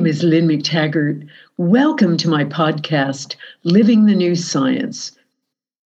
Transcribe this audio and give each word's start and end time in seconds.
Name 0.00 0.06
is 0.06 0.22
Lynne 0.22 0.48
McTaggart. 0.48 1.28
Welcome 1.58 2.16
to 2.16 2.28
my 2.30 2.42
podcast, 2.42 3.36
Living 3.64 4.06
the 4.06 4.14
New 4.14 4.34
Science. 4.34 5.12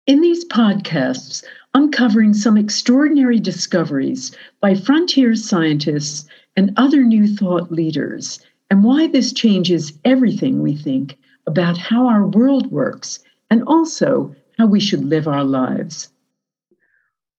In 0.07 0.23
these 0.23 0.43
podcasts, 0.47 1.45
I'm 1.75 1.91
covering 1.91 2.33
some 2.33 2.57
extraordinary 2.57 3.39
discoveries 3.39 4.35
by 4.63 4.75
frontier 4.75 5.35
scientists 5.35 6.27
and 6.57 6.73
other 6.79 7.05
new 7.05 7.29
thought 7.29 7.71
leaders, 7.71 8.41
and 8.71 8.85
why 8.85 9.07
this 9.07 9.35
changes 9.35 9.93
everything 10.07 10.63
we 10.63 10.75
think 10.75 11.19
about 11.47 11.77
how 11.77 12.09
our 12.09 12.27
world 12.27 12.73
works 12.73 13.19
and 13.51 13.63
also 13.65 14.35
how 14.57 14.65
we 14.65 14.81
should 14.81 15.05
live 15.05 15.29
our 15.29 15.45
lives. 15.45 16.09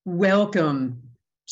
Welcome 0.05 1.01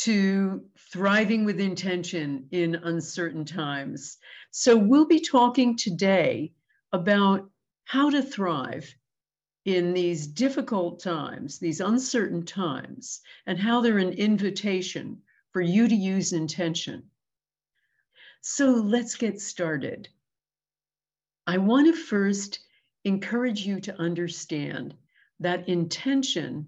to 0.01 0.68
Thriving 0.91 1.45
with 1.45 1.59
Intention 1.59 2.47
in 2.49 2.73
Uncertain 2.73 3.45
Times. 3.45 4.17
So, 4.49 4.75
we'll 4.75 5.05
be 5.05 5.19
talking 5.19 5.77
today 5.77 6.51
about 6.91 7.47
how 7.83 8.09
to 8.09 8.23
thrive 8.23 8.91
in 9.65 9.93
these 9.93 10.25
difficult 10.25 10.99
times, 10.99 11.59
these 11.59 11.79
uncertain 11.79 12.43
times, 12.43 13.21
and 13.45 13.59
how 13.59 13.81
they're 13.81 13.99
an 13.99 14.13
invitation 14.13 15.21
for 15.51 15.61
you 15.61 15.87
to 15.87 15.95
use 15.95 16.33
intention. 16.33 17.03
So, 18.41 18.71
let's 18.71 19.15
get 19.15 19.39
started. 19.39 20.09
I 21.45 21.59
want 21.59 21.85
to 21.85 22.01
first 22.01 22.61
encourage 23.03 23.63
you 23.63 23.79
to 23.81 23.99
understand 24.01 24.95
that 25.39 25.69
intention 25.69 26.65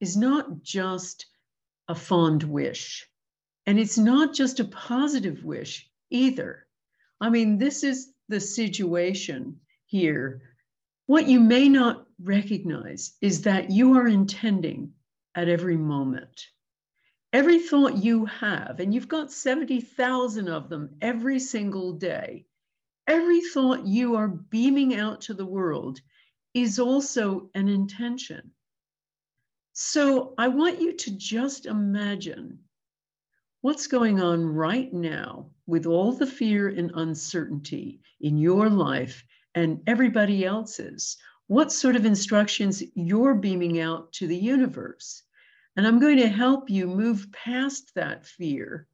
is 0.00 0.14
not 0.14 0.62
just 0.62 1.24
a 1.88 1.94
fond 1.94 2.42
wish. 2.42 3.08
And 3.66 3.78
it's 3.78 3.98
not 3.98 4.34
just 4.34 4.60
a 4.60 4.64
positive 4.64 5.44
wish 5.44 5.88
either. 6.10 6.66
I 7.20 7.30
mean, 7.30 7.58
this 7.58 7.84
is 7.84 8.12
the 8.28 8.40
situation 8.40 9.60
here. 9.86 10.42
What 11.06 11.28
you 11.28 11.40
may 11.40 11.68
not 11.68 12.06
recognize 12.22 13.16
is 13.20 13.42
that 13.42 13.70
you 13.70 13.96
are 13.96 14.08
intending 14.08 14.92
at 15.34 15.48
every 15.48 15.76
moment. 15.76 16.48
Every 17.32 17.60
thought 17.60 17.96
you 17.96 18.26
have, 18.26 18.80
and 18.80 18.92
you've 18.92 19.08
got 19.08 19.32
70,000 19.32 20.48
of 20.48 20.68
them 20.68 20.96
every 21.00 21.38
single 21.38 21.92
day, 21.92 22.46
every 23.06 23.40
thought 23.40 23.86
you 23.86 24.16
are 24.16 24.28
beaming 24.28 24.96
out 24.96 25.22
to 25.22 25.34
the 25.34 25.46
world 25.46 26.00
is 26.52 26.78
also 26.78 27.48
an 27.54 27.68
intention. 27.68 28.50
So 29.72 30.34
I 30.36 30.48
want 30.48 30.80
you 30.80 30.92
to 30.94 31.16
just 31.16 31.64
imagine 31.64 32.58
what's 33.62 33.86
going 33.86 34.20
on 34.20 34.44
right 34.44 34.92
now 34.92 35.46
with 35.66 35.86
all 35.86 36.12
the 36.12 36.26
fear 36.26 36.68
and 36.68 36.90
uncertainty 36.96 38.00
in 38.20 38.36
your 38.36 38.68
life 38.68 39.24
and 39.54 39.80
everybody 39.86 40.44
else's. 40.44 41.16
What 41.46 41.72
sort 41.72 41.94
of 41.94 42.04
instructions 42.04 42.82
you're 42.94 43.34
beaming 43.34 43.80
out 43.80 44.12
to 44.14 44.26
the 44.26 44.36
universe. 44.36 45.22
And 45.76 45.86
I'm 45.86 46.00
going 46.00 46.18
to 46.18 46.28
help 46.28 46.70
you 46.70 46.86
move 46.86 47.30
past 47.32 47.92
that 47.94 48.26
fear 48.26 48.88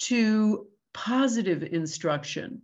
to 0.00 0.66
positive 0.94 1.62
instruction, 1.62 2.62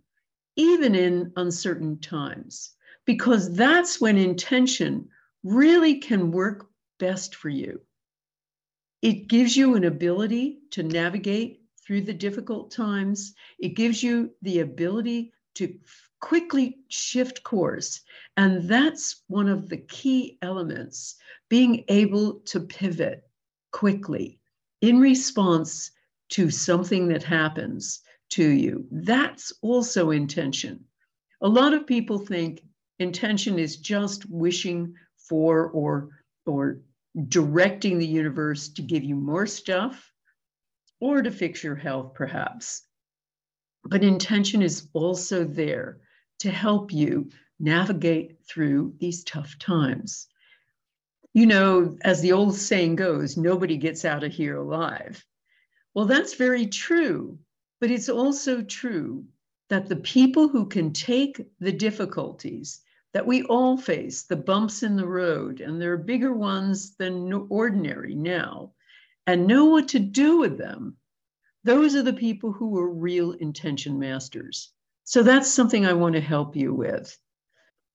even 0.55 0.95
in 0.95 1.31
uncertain 1.35 1.99
times, 1.99 2.73
because 3.05 3.53
that's 3.55 4.01
when 4.01 4.17
intention 4.17 5.09
really 5.43 5.99
can 5.99 6.31
work 6.31 6.67
best 6.99 7.35
for 7.35 7.49
you. 7.49 7.81
It 9.01 9.27
gives 9.27 9.55
you 9.55 9.75
an 9.75 9.83
ability 9.83 10.59
to 10.71 10.83
navigate 10.83 11.61
through 11.85 12.01
the 12.01 12.13
difficult 12.13 12.71
times. 12.71 13.33
It 13.59 13.69
gives 13.69 14.01
you 14.01 14.31
the 14.41 14.59
ability 14.59 15.33
to 15.55 15.77
quickly 16.19 16.79
shift 16.87 17.43
course. 17.43 18.01
And 18.35 18.67
that's 18.67 19.23
one 19.27 19.49
of 19.49 19.69
the 19.69 19.77
key 19.77 20.37
elements 20.41 21.15
being 21.49 21.85
able 21.87 22.39
to 22.45 22.59
pivot 22.59 23.23
quickly 23.71 24.39
in 24.81 24.99
response 24.99 25.91
to 26.29 26.49
something 26.49 27.07
that 27.09 27.23
happens 27.23 28.01
to 28.29 28.47
you. 28.47 28.85
That's 28.91 29.53
also 29.61 30.11
intention. 30.11 30.83
A 31.41 31.47
lot 31.47 31.73
of 31.73 31.87
people 31.87 32.19
think 32.19 32.63
intention 32.99 33.59
is 33.59 33.77
just 33.77 34.29
wishing 34.29 34.95
for 35.17 35.69
or 35.69 36.09
or 36.45 36.79
directing 37.27 37.97
the 37.97 38.07
universe 38.07 38.69
to 38.69 38.81
give 38.81 39.03
you 39.03 39.15
more 39.15 39.47
stuff 39.47 40.11
or 40.99 41.21
to 41.21 41.31
fix 41.31 41.63
your 41.63 41.75
health, 41.75 42.13
perhaps. 42.13 42.83
But 43.83 44.03
intention 44.03 44.61
is 44.61 44.87
also 44.93 45.43
there 45.43 45.99
to 46.39 46.51
help 46.51 46.91
you 46.91 47.29
navigate 47.59 48.37
through 48.47 48.93
these 48.99 49.23
tough 49.23 49.57
times. 49.57 50.27
You 51.33 51.45
know, 51.45 51.97
as 52.03 52.21
the 52.21 52.31
old 52.31 52.55
saying 52.55 52.95
goes, 52.95 53.37
nobody 53.37 53.77
gets 53.77 54.05
out 54.05 54.23
of 54.23 54.31
here 54.31 54.57
alive. 54.57 55.23
Well, 55.93 56.05
that's 56.05 56.35
very 56.35 56.67
true, 56.67 57.39
but 57.79 57.91
it's 57.91 58.09
also 58.09 58.61
true 58.61 59.25
that 59.69 59.87
the 59.87 59.97
people 59.97 60.47
who 60.47 60.67
can 60.67 60.93
take 60.93 61.41
the 61.59 61.71
difficulties 61.71 62.81
that 63.17 63.25
we 63.25 63.41
all 63.45 63.75
face 63.75 64.25
the 64.25 64.35
bumps 64.35 64.83
in 64.83 64.95
the 64.95 65.07
road, 65.07 65.59
and 65.59 65.81
there 65.81 65.91
are 65.91 65.97
bigger 65.97 66.33
ones 66.33 66.95
than 66.97 67.33
ordinary 67.49 68.13
now, 68.13 68.71
and 69.25 69.47
know 69.47 69.65
what 69.65 69.87
to 69.87 69.97
do 69.97 70.37
with 70.37 70.55
them, 70.59 70.95
those 71.63 71.95
are 71.95 72.03
the 72.03 72.13
people 72.13 72.51
who 72.51 72.77
are 72.77 72.93
real 72.93 73.31
intention 73.31 73.97
masters. 73.97 74.71
So 75.03 75.23
that's 75.23 75.51
something 75.51 75.83
I 75.83 75.93
want 75.93 76.13
to 76.13 76.21
help 76.21 76.55
you 76.55 76.75
with. 76.75 77.17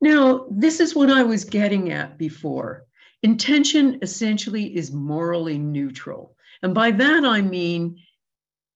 Now, 0.01 0.49
this 0.51 0.81
is 0.81 0.97
what 0.97 1.09
I 1.09 1.23
was 1.23 1.45
getting 1.45 1.93
at 1.93 2.19
before. 2.19 2.87
Intention 3.23 4.01
essentially 4.03 4.77
is 4.77 4.91
morally 4.91 5.57
neutral. 5.57 6.35
And 6.65 6.75
by 6.75 6.91
that, 6.91 7.25
I 7.25 7.43
mean 7.43 7.97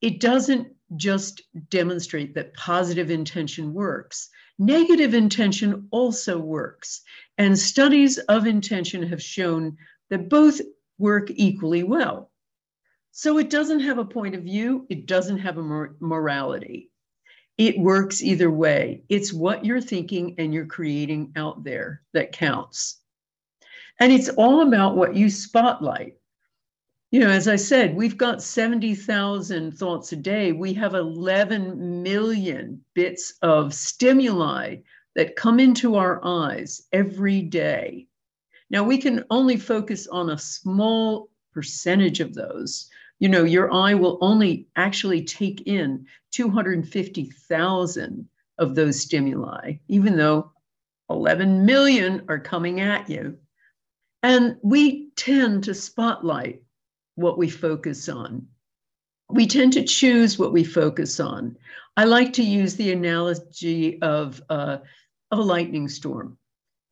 it 0.00 0.20
doesn't 0.20 0.68
just 0.94 1.42
demonstrate 1.70 2.36
that 2.36 2.54
positive 2.54 3.10
intention 3.10 3.74
works, 3.74 4.28
Negative 4.58 5.12
intention 5.12 5.88
also 5.90 6.38
works, 6.38 7.02
and 7.36 7.58
studies 7.58 8.18
of 8.18 8.46
intention 8.46 9.02
have 9.02 9.22
shown 9.22 9.76
that 10.08 10.30
both 10.30 10.60
work 10.98 11.30
equally 11.30 11.82
well. 11.82 12.30
So 13.12 13.38
it 13.38 13.50
doesn't 13.50 13.80
have 13.80 13.98
a 13.98 14.04
point 14.04 14.34
of 14.34 14.42
view, 14.42 14.86
it 14.88 15.06
doesn't 15.06 15.38
have 15.38 15.58
a 15.58 15.62
mor- 15.62 15.96
morality. 16.00 16.90
It 17.58 17.78
works 17.78 18.22
either 18.22 18.50
way. 18.50 19.04
It's 19.08 19.32
what 19.32 19.64
you're 19.64 19.80
thinking 19.80 20.34
and 20.38 20.52
you're 20.52 20.66
creating 20.66 21.32
out 21.36 21.64
there 21.64 22.02
that 22.12 22.32
counts. 22.32 23.00
And 23.98 24.12
it's 24.12 24.28
all 24.28 24.60
about 24.60 24.96
what 24.96 25.16
you 25.16 25.30
spotlight 25.30 26.16
you 27.12 27.20
know, 27.20 27.30
as 27.30 27.46
I 27.46 27.56
said, 27.56 27.94
we've 27.94 28.18
got 28.18 28.42
70,000 28.42 29.72
thoughts 29.78 30.12
a 30.12 30.16
day. 30.16 30.52
We 30.52 30.74
have 30.74 30.94
11 30.94 32.02
million 32.02 32.82
bits 32.94 33.34
of 33.42 33.72
stimuli 33.72 34.76
that 35.14 35.36
come 35.36 35.60
into 35.60 35.94
our 35.94 36.20
eyes 36.24 36.82
every 36.92 37.42
day. 37.42 38.08
Now, 38.70 38.82
we 38.82 38.98
can 38.98 39.24
only 39.30 39.56
focus 39.56 40.08
on 40.08 40.30
a 40.30 40.38
small 40.38 41.30
percentage 41.52 42.18
of 42.20 42.34
those. 42.34 42.90
You 43.20 43.28
know, 43.28 43.44
your 43.44 43.72
eye 43.72 43.94
will 43.94 44.18
only 44.20 44.66
actually 44.76 45.24
take 45.24 45.62
in 45.66 46.06
250,000 46.32 48.28
of 48.58 48.74
those 48.74 49.00
stimuli, 49.00 49.74
even 49.88 50.16
though 50.16 50.50
11 51.08 51.64
million 51.64 52.24
are 52.28 52.40
coming 52.40 52.80
at 52.80 53.08
you. 53.08 53.38
And 54.22 54.56
we 54.62 55.10
tend 55.16 55.64
to 55.64 55.74
spotlight 55.74 56.62
what 57.16 57.36
we 57.36 57.50
focus 57.50 58.08
on. 58.08 58.46
We 59.28 59.46
tend 59.46 59.72
to 59.72 59.82
choose 59.82 60.38
what 60.38 60.52
we 60.52 60.62
focus 60.62 61.18
on. 61.18 61.56
I 61.96 62.04
like 62.04 62.32
to 62.34 62.42
use 62.42 62.76
the 62.76 62.92
analogy 62.92 64.00
of, 64.00 64.40
uh, 64.48 64.78
of 65.32 65.38
a 65.38 65.42
lightning 65.42 65.88
storm. 65.88 66.38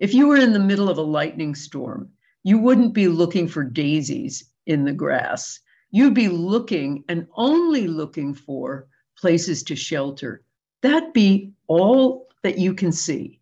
If 0.01 0.13
you 0.13 0.27
were 0.27 0.37
in 0.37 0.53
the 0.53 0.59
middle 0.59 0.89
of 0.89 0.99
a 0.99 1.03
lightning 1.03 1.55
storm, 1.55 2.11
you 2.43 2.59
wouldn't 2.59 2.93
be 2.93 3.07
looking 3.07 3.47
for 3.47 3.63
daisies 3.63 4.51
in 4.67 4.85
the 4.85 4.93
grass. 4.93 5.61
You'd 5.91 6.15
be 6.15 6.29
looking 6.29 7.05
and 7.09 7.29
only 7.37 7.87
looking 7.87 8.35
for 8.35 8.89
places 9.17 9.63
to 9.65 9.77
shelter. 9.77 10.43
That'd 10.83 11.13
be 11.13 11.53
all 11.69 12.29
that 12.43 12.59
you 12.59 12.75
can 12.75 12.91
see. 12.93 13.41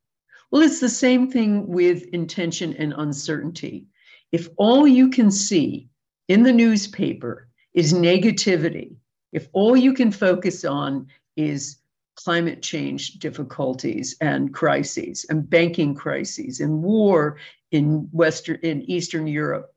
Well, 0.51 0.63
it's 0.63 0.81
the 0.81 0.89
same 0.89 1.31
thing 1.31 1.67
with 1.67 2.05
intention 2.13 2.75
and 2.75 2.93
uncertainty. 2.97 3.87
If 4.33 4.49
all 4.59 4.87
you 4.87 5.09
can 5.09 5.31
see 5.31 5.89
in 6.33 6.43
the 6.43 6.53
newspaper 6.53 7.49
is 7.75 7.93
negativity, 7.93 8.97
if 9.33 9.49
all 9.53 9.77
you 9.77 9.93
can 9.93 10.11
focus 10.11 10.65
on 10.65 11.09
is 11.37 11.79
climate 12.17 12.63
change 12.63 13.15
difficulties 13.19 14.17
and 14.21 14.53
crises 14.53 15.25
and 15.29 15.49
banking 15.49 15.95
crises 15.95 16.61
and 16.61 16.83
war 16.83 17.39
in 17.71 18.09
western 18.13 18.59
in 18.63 18.83
eastern 18.83 19.27
europe 19.27 19.75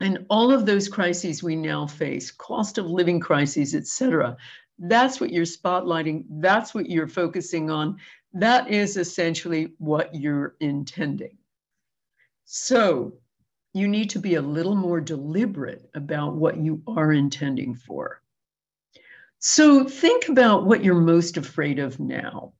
and 0.00 0.26
all 0.28 0.52
of 0.52 0.66
those 0.66 0.86
crises 0.86 1.42
we 1.42 1.56
now 1.56 1.86
face 1.86 2.30
cost 2.30 2.76
of 2.76 2.84
living 2.84 3.18
crises 3.18 3.74
etc 3.74 4.36
That's 4.80 5.20
what 5.20 5.30
you're 5.30 5.44
spotlighting. 5.44 6.24
That's 6.30 6.74
what 6.74 6.88
you're 6.88 7.06
focusing 7.06 7.70
on. 7.70 7.98
That 8.32 8.70
is 8.70 8.96
essentially 8.96 9.74
what 9.78 10.14
you're 10.14 10.56
intending. 10.60 11.36
So 12.46 13.12
you 13.72 13.86
need 13.86 14.10
to 14.10 14.18
be 14.18 14.34
a 14.34 14.42
little 14.42 14.74
more 14.74 15.00
deliberate 15.00 15.88
about 15.94 16.34
what 16.34 16.56
you 16.56 16.82
are 16.86 17.12
intending 17.12 17.74
for. 17.74 18.20
So 19.38 19.84
think 19.84 20.28
about 20.28 20.66
what 20.66 20.84
you're 20.84 21.00
most 21.00 21.36
afraid 21.36 21.78
of 21.78 21.98
now. 22.00 22.52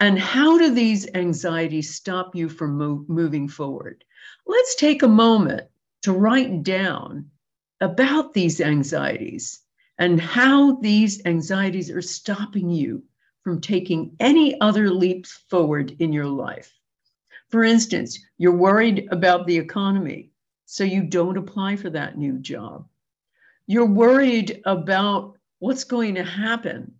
And 0.00 0.18
how 0.18 0.58
do 0.58 0.72
these 0.72 1.08
anxieties 1.14 1.94
stop 1.94 2.36
you 2.36 2.48
from 2.48 2.78
mo- 2.78 3.04
moving 3.08 3.48
forward? 3.48 4.04
Let's 4.46 4.76
take 4.76 5.02
a 5.02 5.08
moment 5.08 5.68
to 6.02 6.12
write 6.12 6.62
down 6.62 7.30
about 7.80 8.32
these 8.32 8.60
anxieties 8.60 9.60
and 9.98 10.20
how 10.20 10.76
these 10.76 11.24
anxieties 11.26 11.90
are 11.90 12.02
stopping 12.02 12.70
you 12.70 13.02
from 13.42 13.60
taking 13.60 14.14
any 14.20 14.60
other 14.60 14.90
leaps 14.90 15.32
forward 15.50 15.96
in 15.98 16.12
your 16.12 16.26
life. 16.26 16.77
For 17.48 17.64
instance, 17.64 18.18
you're 18.36 18.56
worried 18.56 19.08
about 19.10 19.46
the 19.46 19.56
economy, 19.56 20.30
so 20.66 20.84
you 20.84 21.02
don't 21.02 21.38
apply 21.38 21.76
for 21.76 21.90
that 21.90 22.18
new 22.18 22.38
job. 22.38 22.86
You're 23.66 23.86
worried 23.86 24.60
about 24.66 25.38
what's 25.58 25.84
going 25.84 26.14
to 26.16 26.24
happen 26.24 26.94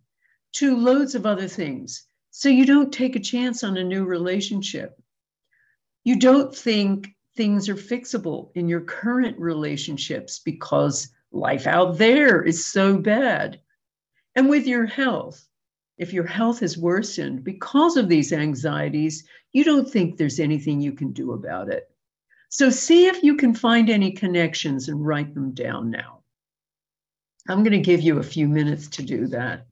to 0.52 0.76
loads 0.76 1.14
of 1.14 1.26
other 1.26 1.48
things, 1.48 2.04
so 2.30 2.48
you 2.48 2.64
don't 2.66 2.92
take 2.92 3.16
a 3.16 3.20
chance 3.20 3.64
on 3.64 3.76
a 3.76 3.84
new 3.84 4.04
relationship. 4.04 5.00
You 6.04 6.18
don't 6.18 6.54
think 6.54 7.14
things 7.36 7.68
are 7.68 7.74
fixable 7.74 8.50
in 8.54 8.68
your 8.68 8.80
current 8.80 9.38
relationships 9.38 10.40
because 10.44 11.08
life 11.32 11.66
out 11.66 11.98
there 11.98 12.42
is 12.42 12.66
so 12.66 12.98
bad. 12.98 13.60
And 14.34 14.48
with 14.48 14.66
your 14.66 14.86
health, 14.86 15.47
if 15.98 16.12
your 16.12 16.26
health 16.26 16.60
has 16.60 16.78
worsened 16.78 17.42
because 17.44 17.96
of 17.96 18.08
these 18.08 18.32
anxieties, 18.32 19.24
you 19.52 19.64
don't 19.64 19.90
think 19.90 20.16
there's 20.16 20.38
anything 20.38 20.80
you 20.80 20.92
can 20.92 21.12
do 21.12 21.32
about 21.32 21.68
it. 21.68 21.90
So 22.50 22.70
see 22.70 23.06
if 23.06 23.22
you 23.22 23.36
can 23.36 23.54
find 23.54 23.90
any 23.90 24.12
connections 24.12 24.88
and 24.88 25.04
write 25.04 25.34
them 25.34 25.52
down 25.52 25.90
now. 25.90 26.20
I'm 27.48 27.62
going 27.62 27.72
to 27.72 27.78
give 27.78 28.00
you 28.00 28.18
a 28.18 28.22
few 28.22 28.48
minutes 28.48 28.88
to 28.88 29.02
do 29.02 29.26
that. 29.28 29.66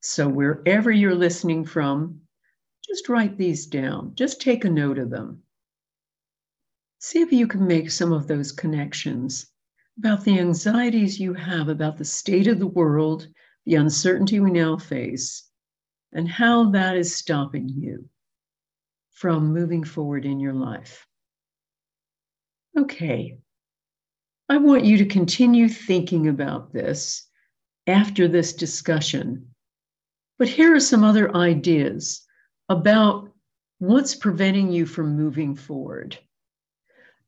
So 0.00 0.28
wherever 0.28 0.90
you're 0.90 1.14
listening 1.14 1.64
from, 1.64 2.20
just 2.86 3.08
write 3.08 3.38
these 3.38 3.66
down. 3.66 4.14
Just 4.14 4.40
take 4.40 4.64
a 4.64 4.70
note 4.70 4.98
of 4.98 5.08
them. 5.08 5.42
See 6.98 7.22
if 7.22 7.32
you 7.32 7.46
can 7.46 7.66
make 7.66 7.90
some 7.90 8.12
of 8.12 8.26
those 8.26 8.52
connections 8.52 9.46
about 9.98 10.24
the 10.24 10.38
anxieties 10.38 11.20
you 11.20 11.34
have 11.34 11.68
about 11.68 11.96
the 11.96 12.04
state 12.04 12.46
of 12.46 12.58
the 12.58 12.66
world, 12.66 13.28
the 13.64 13.76
uncertainty 13.76 14.40
we 14.40 14.50
now 14.50 14.76
face, 14.76 15.48
and 16.12 16.28
how 16.28 16.70
that 16.70 16.96
is 16.96 17.14
stopping 17.14 17.68
you 17.68 18.08
from 19.12 19.52
moving 19.52 19.84
forward 19.84 20.24
in 20.24 20.40
your 20.40 20.52
life. 20.52 21.06
Okay, 22.76 23.38
I 24.48 24.56
want 24.58 24.84
you 24.84 24.98
to 24.98 25.06
continue 25.06 25.68
thinking 25.68 26.28
about 26.28 26.72
this 26.72 27.26
after 27.86 28.26
this 28.26 28.52
discussion. 28.52 29.54
But 30.38 30.48
here 30.48 30.74
are 30.74 30.80
some 30.80 31.04
other 31.04 31.34
ideas 31.36 32.26
about 32.68 33.30
what's 33.78 34.14
preventing 34.14 34.72
you 34.72 34.86
from 34.86 35.16
moving 35.16 35.54
forward. 35.54 36.18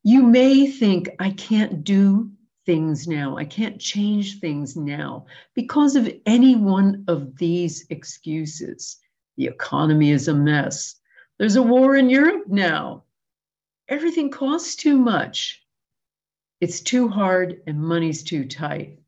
You 0.03 0.23
may 0.23 0.67
think, 0.67 1.09
I 1.19 1.31
can't 1.31 1.83
do 1.83 2.31
things 2.67 3.07
now. 3.07 3.37
I 3.37 3.45
can't 3.45 3.79
change 3.79 4.39
things 4.39 4.75
now 4.75 5.25
because 5.55 5.95
of 5.95 6.13
any 6.25 6.55
one 6.55 7.05
of 7.07 7.37
these 7.37 7.87
excuses. 7.89 8.97
The 9.37 9.45
economy 9.45 10.11
is 10.11 10.27
a 10.27 10.33
mess. 10.35 10.95
There's 11.39 11.55
a 11.55 11.63
war 11.63 11.95
in 11.95 12.09
Europe 12.09 12.43
now. 12.47 13.05
Everything 13.87 14.29
costs 14.29 14.75
too 14.75 14.97
much. 14.97 15.63
It's 16.59 16.81
too 16.81 17.07
hard 17.07 17.61
and 17.67 17.81
money's 17.81 18.21
too 18.21 18.45
tight. 18.45 18.99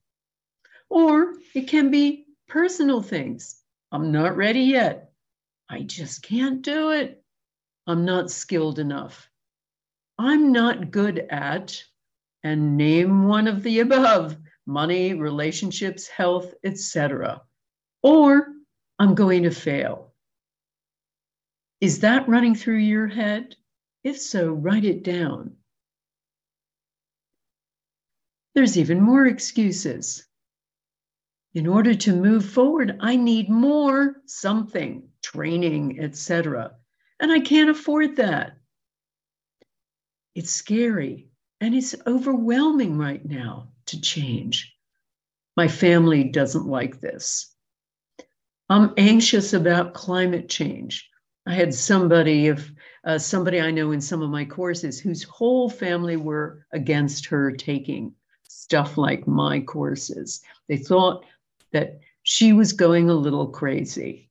Or 0.90 1.36
it 1.54 1.68
can 1.68 1.92
be 1.92 2.28
personal 2.48 3.02
things. 3.02 3.62
I'm 3.92 4.12
not 4.12 4.38
ready 4.38 4.62
yet. 4.62 5.12
I 5.70 5.82
just 5.82 6.24
can't 6.24 6.62
do 6.62 6.92
it. 6.92 7.22
I'm 7.88 8.06
not 8.06 8.32
skilled 8.32 8.80
enough. 8.80 9.30
I'm 10.18 10.54
not 10.54 10.92
good 10.92 11.20
at 11.30 11.84
and 12.44 12.78
name 12.78 13.24
one 13.24 13.48
of 13.48 13.64
the 13.64 13.80
above 13.80 14.38
money, 14.66 15.14
relationships, 15.14 16.08
health, 16.08 16.54
etc. 16.64 17.42
Or 18.04 18.48
I'm 19.00 19.16
going 19.16 19.44
to 19.44 19.52
fail. 19.52 20.14
Is 21.82 22.02
that 22.02 22.30
running 22.30 22.56
through 22.56 22.78
your 22.78 23.08
head? 23.08 23.56
If 24.04 24.20
so, 24.20 24.52
write 24.52 24.86
it 24.86 25.04
down. 25.04 25.56
There's 28.54 28.78
even 28.78 29.02
more 29.02 29.26
excuses. 29.26 30.26
In 31.54 31.66
order 31.66 31.96
to 31.96 32.16
move 32.16 32.46
forward, 32.46 32.98
I 33.00 33.16
need 33.16 33.50
more 33.50 34.18
something, 34.26 35.10
training, 35.24 36.00
etc. 36.00 36.76
And 37.20 37.32
I 37.32 37.40
can't 37.40 37.70
afford 37.70 38.18
that. 38.18 38.58
It's 40.36 40.52
scary 40.52 41.29
and 41.62 41.76
it's 41.76 41.96
overwhelming 42.08 42.98
right 42.98 43.24
now 43.26 43.68
to 43.88 44.00
change. 44.00 44.76
My 45.58 45.68
family 45.68 46.24
doesn't 46.24 46.68
like 46.68 47.02
this. 47.02 47.54
I'm 48.70 48.94
anxious 48.98 49.54
about 49.54 49.94
climate 49.94 50.48
change. 50.48 51.10
I 51.46 51.54
had 51.54 51.74
somebody 51.74 52.48
of 52.48 52.70
uh, 53.04 53.18
somebody 53.18 53.60
I 53.60 53.72
know 53.72 53.92
in 53.92 54.02
some 54.02 54.22
of 54.22 54.30
my 54.30 54.46
courses 54.46 55.00
whose 55.00 55.24
whole 55.24 55.70
family 55.70 56.18
were 56.18 56.66
against 56.72 57.26
her 57.28 57.52
taking 57.52 58.14
stuff 58.48 58.98
like 58.98 59.28
my 59.28 59.60
courses. 59.62 60.42
They 60.68 60.78
thought 60.78 61.26
that 61.72 62.00
she 62.24 62.54
was 62.54 62.74
going 62.74 63.10
a 63.10 63.14
little 63.16 63.48
crazy. 63.48 64.30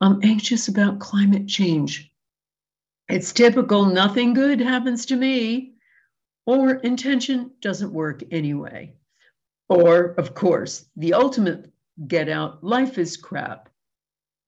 I'm 0.00 0.20
anxious 0.22 0.68
about 0.68 1.00
climate 1.00 1.46
change. 1.46 2.10
It's 3.08 3.32
typical, 3.32 3.84
nothing 3.84 4.32
good 4.32 4.60
happens 4.60 5.04
to 5.06 5.16
me 5.16 5.71
or 6.46 6.74
intention 6.76 7.52
doesn't 7.60 7.92
work 7.92 8.22
anyway. 8.30 8.94
Or, 9.68 10.14
of 10.18 10.34
course, 10.34 10.86
the 10.96 11.14
ultimate 11.14 11.72
get 12.06 12.28
out 12.28 12.62
life 12.64 12.98
is 12.98 13.16
crap. 13.16 13.68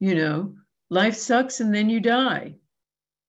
You 0.01 0.15
know, 0.15 0.55
life 0.91 1.15
sucks 1.15 1.61
and 1.61 1.75
then 1.75 1.89
you 1.89 2.01
die. 2.01 2.57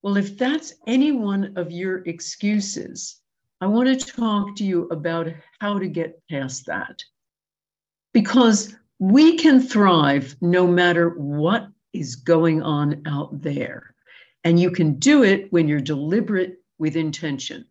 Well, 0.02 0.16
if 0.16 0.36
that's 0.36 0.74
any 0.86 1.12
one 1.12 1.54
of 1.56 1.72
your 1.72 1.98
excuses, 2.06 3.20
I 3.60 3.66
want 3.66 3.88
to 3.88 4.12
talk 4.12 4.56
to 4.56 4.64
you 4.64 4.88
about 4.88 5.28
how 5.60 5.78
to 5.78 5.88
get 5.88 6.22
past 6.30 6.66
that. 6.66 7.02
Because 8.12 8.76
we 8.98 9.36
can 9.36 9.60
thrive 9.60 10.36
no 10.40 10.66
matter 10.66 11.10
what 11.10 11.68
is 11.92 12.16
going 12.16 12.62
on 12.62 13.02
out 13.06 13.42
there. 13.42 13.94
And 14.44 14.60
you 14.60 14.70
can 14.70 14.98
do 14.98 15.24
it 15.24 15.52
when 15.52 15.68
you're 15.68 15.80
deliberate 15.80 16.58
with 16.78 16.96
intention. 16.96 17.66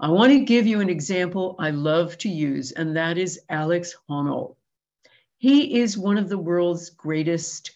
I 0.00 0.10
want 0.10 0.32
to 0.32 0.44
give 0.44 0.64
you 0.64 0.80
an 0.80 0.88
example 0.88 1.56
I 1.58 1.70
love 1.70 2.16
to 2.18 2.28
use, 2.28 2.70
and 2.70 2.96
that 2.96 3.18
is 3.18 3.40
Alex 3.48 3.96
Honnold. 4.08 4.54
He 5.38 5.80
is 5.80 5.98
one 5.98 6.16
of 6.18 6.28
the 6.28 6.38
world's 6.38 6.90
greatest 6.90 7.72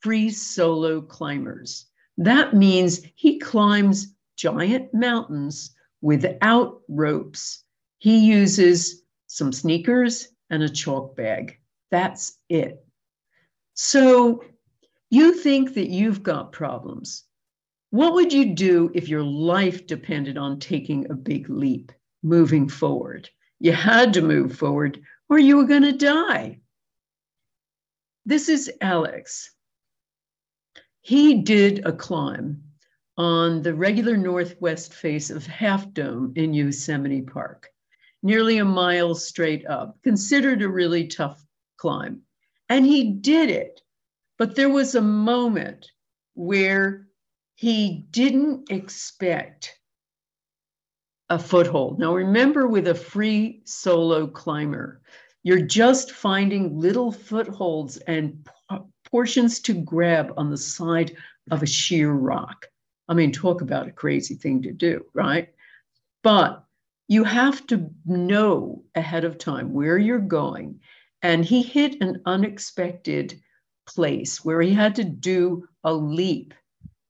free 0.00 0.30
solo 0.30 1.02
climbers. 1.02 1.86
That 2.16 2.54
means 2.54 3.02
he 3.14 3.38
climbs 3.38 4.14
giant 4.36 4.94
mountains 4.94 5.74
without 6.00 6.80
ropes. 6.88 7.64
He 7.98 8.26
uses 8.26 9.02
some 9.26 9.52
sneakers 9.52 10.28
and 10.48 10.62
a 10.62 10.70
chalk 10.70 11.14
bag. 11.14 11.58
That's 11.90 12.38
it. 12.48 12.86
So 13.74 14.42
you 15.10 15.34
think 15.34 15.74
that 15.74 15.90
you've 15.90 16.22
got 16.22 16.52
problems. 16.52 17.25
What 17.90 18.14
would 18.14 18.32
you 18.32 18.54
do 18.54 18.90
if 18.94 19.08
your 19.08 19.22
life 19.22 19.86
depended 19.86 20.36
on 20.36 20.58
taking 20.58 21.10
a 21.10 21.14
big 21.14 21.48
leap, 21.48 21.92
moving 22.22 22.68
forward? 22.68 23.30
You 23.60 23.72
had 23.72 24.12
to 24.14 24.22
move 24.22 24.56
forward 24.56 25.00
or 25.28 25.38
you 25.38 25.56
were 25.56 25.66
going 25.66 25.82
to 25.82 25.92
die. 25.92 26.60
This 28.24 28.48
is 28.48 28.70
Alex. 28.80 29.52
He 31.00 31.42
did 31.42 31.86
a 31.86 31.92
climb 31.92 32.64
on 33.16 33.62
the 33.62 33.74
regular 33.74 34.16
northwest 34.16 34.92
face 34.92 35.30
of 35.30 35.46
Half 35.46 35.92
Dome 35.92 36.32
in 36.34 36.52
Yosemite 36.52 37.22
Park, 37.22 37.70
nearly 38.22 38.58
a 38.58 38.64
mile 38.64 39.14
straight 39.14 39.64
up, 39.66 39.96
considered 40.02 40.60
a 40.60 40.68
really 40.68 41.06
tough 41.06 41.42
climb. 41.76 42.22
And 42.68 42.84
he 42.84 43.12
did 43.12 43.48
it. 43.48 43.80
But 44.38 44.56
there 44.56 44.68
was 44.68 44.94
a 44.94 45.00
moment 45.00 45.90
where 46.34 47.05
he 47.56 48.04
didn't 48.10 48.70
expect 48.70 49.78
a 51.30 51.38
foothold. 51.38 51.98
Now, 51.98 52.14
remember, 52.14 52.68
with 52.68 52.86
a 52.86 52.94
free 52.94 53.62
solo 53.64 54.26
climber, 54.26 55.00
you're 55.42 55.62
just 55.62 56.12
finding 56.12 56.78
little 56.78 57.10
footholds 57.10 57.96
and 57.96 58.46
portions 59.10 59.60
to 59.60 59.72
grab 59.72 60.34
on 60.36 60.50
the 60.50 60.56
side 60.56 61.16
of 61.50 61.62
a 61.62 61.66
sheer 61.66 62.12
rock. 62.12 62.66
I 63.08 63.14
mean, 63.14 63.32
talk 63.32 63.62
about 63.62 63.88
a 63.88 63.92
crazy 63.92 64.34
thing 64.34 64.62
to 64.62 64.72
do, 64.72 65.04
right? 65.14 65.48
But 66.22 66.62
you 67.08 67.24
have 67.24 67.66
to 67.68 67.88
know 68.04 68.84
ahead 68.94 69.24
of 69.24 69.38
time 69.38 69.72
where 69.72 69.96
you're 69.96 70.18
going. 70.18 70.80
And 71.22 71.44
he 71.44 71.62
hit 71.62 72.02
an 72.02 72.20
unexpected 72.26 73.40
place 73.86 74.44
where 74.44 74.60
he 74.60 74.74
had 74.74 74.96
to 74.96 75.04
do 75.04 75.66
a 75.84 75.94
leap 75.94 76.52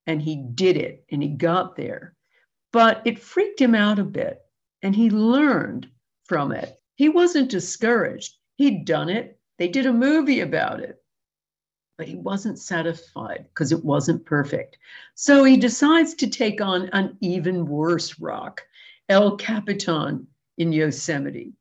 and 0.07 0.23
he 0.23 0.37
did 0.37 0.77
it 0.77 1.05
and 1.11 1.23
he 1.23 1.29
got 1.29 1.77
there. 1.77 2.15
But 2.73 3.03
it 3.05 3.19
freaked 3.19 3.61
him 3.61 3.75
out 3.75 3.99
a 3.99 4.05
bit 4.05 4.41
and 4.83 4.95
he 4.95 5.11
learned 5.11 5.89
from 6.25 6.53
it. 6.53 6.81
He 6.97 7.09
wasn't 7.09 7.51
discouraged. 7.51 8.37
He'd 8.57 8.85
done 8.85 9.09
it. 9.09 9.39
They 9.59 9.69
did 9.69 9.87
a 9.87 9.93
movie 9.93 10.41
about 10.41 10.81
it. 10.81 11.03
But 11.99 12.09
he 12.09 12.17
wasn't 12.17 12.59
satisfied 12.59 13.47
because 13.49 13.73
it 13.73 13.85
wasn't 13.85 14.27
perfect. 14.27 14.79
So 15.15 15.45
he 15.45 15.57
decides 15.57 16.15
to 16.15 16.27
take 16.27 16.61
on 16.61 16.91
an 16.93 17.17
even 17.21 17.67
worse 17.67 18.21
rock 18.21 18.63
El 19.09 19.37
Capitan 19.37 20.27
in 20.59 20.73
Yosemite. 20.73 21.55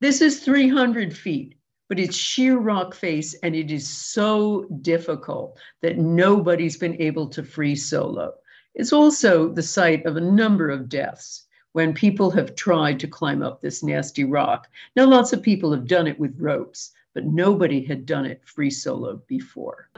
This 0.00 0.20
is 0.20 0.40
300 0.40 1.16
feet, 1.16 1.56
but 1.88 2.00
it's 2.00 2.16
sheer 2.16 2.58
rock 2.58 2.94
face 2.94 3.34
and 3.42 3.54
it 3.54 3.70
is 3.70 3.86
so 3.86 4.64
difficult 4.80 5.58
that 5.82 5.98
nobody's 5.98 6.76
been 6.76 7.00
able 7.00 7.28
to 7.28 7.42
free 7.42 7.76
solo. 7.76 8.32
It's 8.74 8.92
also 8.92 9.48
the 9.48 9.62
site 9.62 10.04
of 10.06 10.16
a 10.16 10.20
number 10.20 10.70
of 10.70 10.88
deaths 10.88 11.46
when 11.72 11.92
people 11.92 12.30
have 12.30 12.54
tried 12.54 13.00
to 13.00 13.08
climb 13.08 13.42
up 13.42 13.60
this 13.60 13.82
nasty 13.82 14.24
rock. 14.24 14.68
Now, 14.96 15.06
lots 15.06 15.32
of 15.32 15.42
people 15.42 15.72
have 15.72 15.86
done 15.86 16.06
it 16.06 16.18
with 16.18 16.38
ropes, 16.38 16.92
but 17.14 17.24
nobody 17.24 17.84
had 17.84 18.06
done 18.06 18.26
it 18.26 18.42
free 18.44 18.70
solo 18.70 19.22
before. 19.28 19.90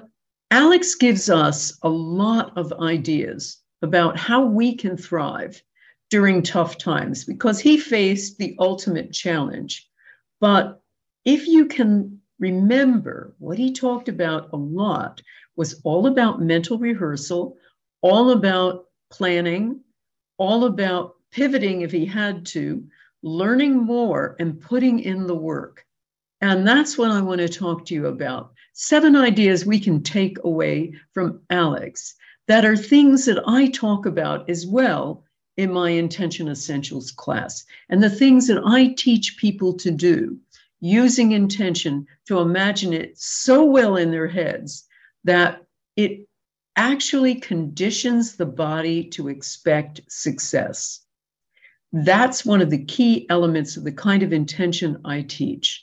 Alex 0.51 0.95
gives 0.95 1.29
us 1.29 1.79
a 1.83 1.89
lot 1.89 2.57
of 2.57 2.73
ideas 2.81 3.59
about 3.83 4.17
how 4.17 4.45
we 4.45 4.75
can 4.75 4.97
thrive 4.97 5.63
during 6.11 6.43
tough 6.43 6.79
times 6.79 7.25
because 7.25 7.61
he 7.61 7.77
faced 7.77 8.39
the 8.39 8.57
ultimate 8.59 9.13
challenge. 9.13 9.89
But 10.41 10.81
if 11.27 11.49
you 11.49 11.67
can 11.67 12.21
remember 12.39 13.35
what 13.39 13.59
he 13.59 13.73
talked 13.73 14.09
about 14.09 14.49
a 14.53 14.57
lot 14.57 15.21
was 15.57 15.81
all 15.83 16.07
about 16.07 16.41
mental 16.41 16.79
rehearsal, 16.79 17.57
all 18.01 18.31
about 18.31 18.87
planning, 19.11 19.81
all 20.39 20.65
about 20.65 21.17
pivoting 21.33 21.81
if 21.81 21.91
he 21.91 22.07
had 22.07 22.47
to, 22.47 22.87
learning 23.23 23.77
more 23.77 24.37
and 24.39 24.61
putting 24.61 25.01
in 25.01 25.27
the 25.27 25.35
work. 25.35 25.85
And 26.41 26.67
that's 26.67 26.97
what 26.97 27.11
I 27.11 27.21
want 27.21 27.41
to 27.41 27.49
talk 27.49 27.85
to 27.87 27.95
you 27.95 28.07
about. 28.07 28.53
Seven 28.75 29.17
ideas 29.17 29.67
we 29.67 29.81
can 29.81 30.03
take 30.03 30.39
away 30.45 30.95
from 31.13 31.41
Alex 31.51 32.15
that 32.47 32.65
are 32.65 32.77
things 32.77 33.25
that 33.25 33.43
I 33.49 33.69
talk 33.71 34.07
about 34.07 34.49
as 34.49 34.65
well 34.65 35.25
in 35.57 35.73
my 35.73 35.91
Intention 35.91 36.49
Essentials 36.49 37.11
class. 37.11 37.65
And 37.89 38.03
the 38.03 38.11
things 38.11 38.47
that 38.47 38.63
I 38.65 38.95
teach 38.97 39.39
people 39.39 39.73
to 39.75 39.91
do 39.91 40.39
using 40.81 41.33
intention 41.33 42.07
to 42.27 42.41
imagine 42.41 42.93
it 42.93 43.19
so 43.19 43.65
well 43.65 43.97
in 43.97 44.11
their 44.11 44.29
heads 44.29 44.87
that 45.25 45.65
it 45.97 46.27
actually 46.77 47.35
conditions 47.35 48.37
the 48.37 48.47
body 48.47 49.05
to 49.05 49.29
expect 49.29 50.01
success. 50.09 51.01
That's 51.93 52.45
one 52.45 52.61
of 52.61 52.71
the 52.71 52.85
key 52.85 53.27
elements 53.31 53.77
of 53.77 53.85
the 53.85 53.93
kind 53.93 54.23
of 54.23 54.33
intention 54.33 55.01
I 55.05 55.23
teach. 55.23 55.83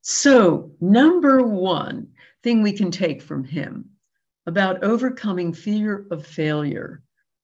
So, 0.00 0.72
number 0.80 1.42
one 1.42 2.08
thing 2.42 2.62
we 2.62 2.72
can 2.72 2.90
take 2.90 3.20
from 3.20 3.44
him 3.44 3.90
about 4.46 4.82
overcoming 4.82 5.52
fear 5.52 6.06
of 6.10 6.26
failure 6.26 7.02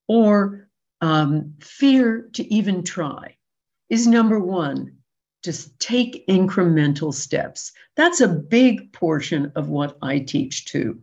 or 0.09 0.69
um, 1.03 1.55
fear 1.61 2.31
to 2.33 2.55
even 2.55 2.83
try 2.83 3.37
is 3.91 4.07
number 4.07 4.41
one, 4.41 4.97
just 5.45 5.79
take 5.79 6.27
incremental 6.27 7.13
steps. 7.13 7.73
That's 7.97 8.23
a 8.23 8.29
big 8.29 8.93
portion 8.95 9.53
of 9.55 9.69
what 9.69 9.99
I 10.01 10.21
teach 10.21 10.65
too. 10.65 11.01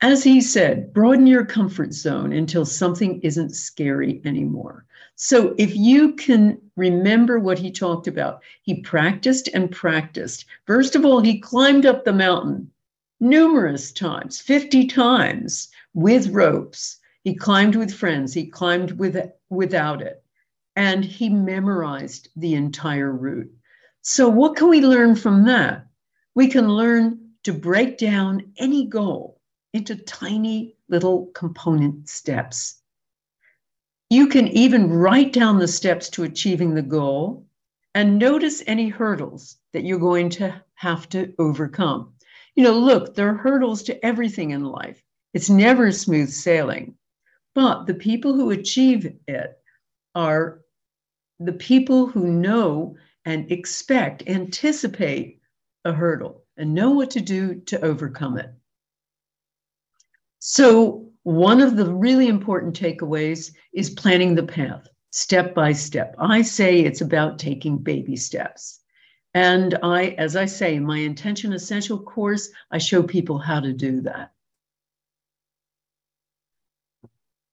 As 0.00 0.24
he 0.24 0.40
said, 0.40 0.92
broaden 0.92 1.28
your 1.28 1.46
comfort 1.46 1.94
zone 1.94 2.32
until 2.32 2.66
something 2.66 3.20
isn't 3.20 3.54
scary 3.54 4.20
anymore. 4.24 4.84
So 5.14 5.54
if 5.58 5.76
you 5.76 6.14
can 6.14 6.60
remember 6.76 7.38
what 7.38 7.58
he 7.58 7.70
talked 7.70 8.08
about, 8.08 8.42
he 8.62 8.80
practiced 8.82 9.48
and 9.54 9.70
practiced. 9.70 10.46
First 10.66 10.96
of 10.96 11.04
all, 11.04 11.20
he 11.20 11.38
climbed 11.38 11.86
up 11.86 12.04
the 12.04 12.12
mountain 12.12 12.68
numerous 13.20 13.92
times, 13.92 14.40
50 14.40 14.88
times 14.88 15.68
with 15.94 16.30
ropes. 16.30 16.98
He 17.22 17.34
climbed 17.34 17.76
with 17.76 17.94
friends, 17.94 18.34
he 18.34 18.46
climbed 18.46 18.98
with, 18.98 19.16
without 19.50 20.02
it, 20.02 20.23
and 20.76 21.04
he 21.04 21.28
memorized 21.28 22.28
the 22.36 22.54
entire 22.54 23.12
route. 23.12 23.52
So, 24.02 24.28
what 24.28 24.56
can 24.56 24.68
we 24.68 24.80
learn 24.80 25.16
from 25.16 25.44
that? 25.44 25.86
We 26.34 26.48
can 26.48 26.68
learn 26.68 27.30
to 27.44 27.52
break 27.52 27.98
down 27.98 28.52
any 28.58 28.86
goal 28.86 29.40
into 29.72 29.96
tiny 29.96 30.76
little 30.88 31.26
component 31.34 32.08
steps. 32.08 32.80
You 34.10 34.26
can 34.26 34.48
even 34.48 34.90
write 34.90 35.32
down 35.32 35.58
the 35.58 35.68
steps 35.68 36.08
to 36.10 36.24
achieving 36.24 36.74
the 36.74 36.82
goal 36.82 37.46
and 37.94 38.18
notice 38.18 38.62
any 38.66 38.88
hurdles 38.88 39.56
that 39.72 39.84
you're 39.84 39.98
going 39.98 40.28
to 40.30 40.62
have 40.74 41.08
to 41.10 41.32
overcome. 41.38 42.12
You 42.54 42.64
know, 42.64 42.78
look, 42.78 43.14
there 43.14 43.28
are 43.30 43.36
hurdles 43.36 43.82
to 43.84 44.04
everything 44.04 44.50
in 44.50 44.64
life. 44.64 45.02
It's 45.32 45.50
never 45.50 45.90
smooth 45.90 46.30
sailing. 46.30 46.94
But 47.54 47.86
the 47.86 47.94
people 47.94 48.34
who 48.34 48.50
achieve 48.50 49.16
it 49.26 49.58
are 50.14 50.60
the 51.40 51.52
people 51.52 52.06
who 52.06 52.26
know 52.26 52.96
and 53.24 53.50
expect, 53.50 54.22
anticipate 54.28 55.40
a 55.84 55.92
hurdle 55.92 56.44
and 56.56 56.74
know 56.74 56.90
what 56.90 57.10
to 57.10 57.20
do 57.20 57.60
to 57.66 57.80
overcome 57.80 58.38
it. 58.38 58.52
So, 60.38 61.10
one 61.22 61.62
of 61.62 61.76
the 61.76 61.90
really 61.90 62.28
important 62.28 62.78
takeaways 62.78 63.52
is 63.72 63.88
planning 63.88 64.34
the 64.34 64.42
path 64.42 64.86
step 65.10 65.54
by 65.54 65.72
step. 65.72 66.14
I 66.18 66.42
say 66.42 66.80
it's 66.80 67.00
about 67.00 67.38
taking 67.38 67.78
baby 67.78 68.14
steps. 68.16 68.80
And 69.32 69.78
I, 69.82 70.08
as 70.18 70.36
I 70.36 70.44
say, 70.44 70.74
in 70.74 70.84
my 70.84 70.98
Intention 70.98 71.54
Essential 71.54 71.98
course, 71.98 72.50
I 72.70 72.78
show 72.78 73.02
people 73.02 73.38
how 73.38 73.60
to 73.60 73.72
do 73.72 74.02
that. 74.02 74.33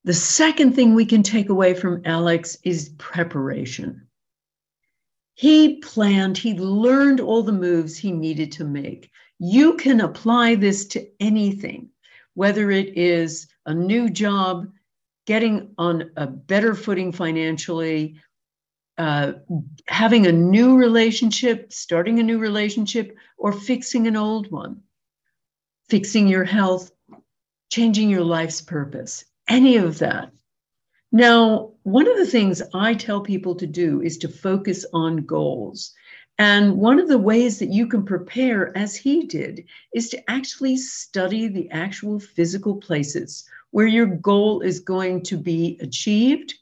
The 0.04 0.14
second 0.14 0.74
thing 0.74 0.94
we 0.94 1.06
can 1.06 1.22
take 1.22 1.48
away 1.48 1.74
from 1.74 2.02
Alex 2.04 2.58
is 2.64 2.88
preparation. 2.98 4.08
He 5.34 5.76
planned, 5.76 6.36
he 6.36 6.58
learned 6.58 7.20
all 7.20 7.44
the 7.44 7.52
moves 7.52 7.96
he 7.96 8.10
needed 8.10 8.50
to 8.52 8.64
make. 8.64 9.10
You 9.38 9.76
can 9.76 10.00
apply 10.00 10.56
this 10.56 10.86
to 10.86 11.06
anything, 11.20 11.90
whether 12.34 12.70
it 12.72 12.98
is 12.98 13.46
a 13.64 13.72
new 13.72 14.10
job, 14.10 14.72
getting 15.26 15.72
on 15.78 16.10
a 16.16 16.26
better 16.26 16.74
footing 16.74 17.12
financially, 17.12 18.20
uh, 18.98 19.34
having 19.86 20.26
a 20.26 20.32
new 20.32 20.76
relationship, 20.76 21.72
starting 21.72 22.18
a 22.18 22.24
new 22.24 22.38
relationship, 22.38 23.16
or 23.38 23.52
fixing 23.52 24.08
an 24.08 24.16
old 24.16 24.50
one, 24.50 24.82
fixing 25.88 26.26
your 26.26 26.44
health, 26.44 26.90
changing 27.70 28.10
your 28.10 28.24
life's 28.24 28.60
purpose 28.60 29.24
any 29.48 29.76
of 29.76 29.98
that. 29.98 30.32
Now, 31.10 31.72
one 31.82 32.08
of 32.08 32.16
the 32.16 32.26
things 32.26 32.62
I 32.72 32.94
tell 32.94 33.20
people 33.20 33.54
to 33.56 33.66
do 33.66 34.00
is 34.00 34.16
to 34.18 34.28
focus 34.28 34.86
on 34.94 35.26
goals. 35.26 35.92
And 36.38 36.78
one 36.78 36.98
of 36.98 37.08
the 37.08 37.18
ways 37.18 37.58
that 37.58 37.68
you 37.68 37.86
can 37.86 38.04
prepare, 38.04 38.76
as 38.76 38.96
he 38.96 39.26
did, 39.26 39.64
is 39.94 40.08
to 40.08 40.30
actually 40.30 40.78
study 40.78 41.48
the 41.48 41.70
actual 41.70 42.18
physical 42.18 42.76
places 42.76 43.44
where 43.72 43.86
your 43.86 44.06
goal 44.06 44.60
is 44.60 44.80
going 44.80 45.22
to 45.24 45.36
be 45.36 45.78
achieved, 45.80 46.54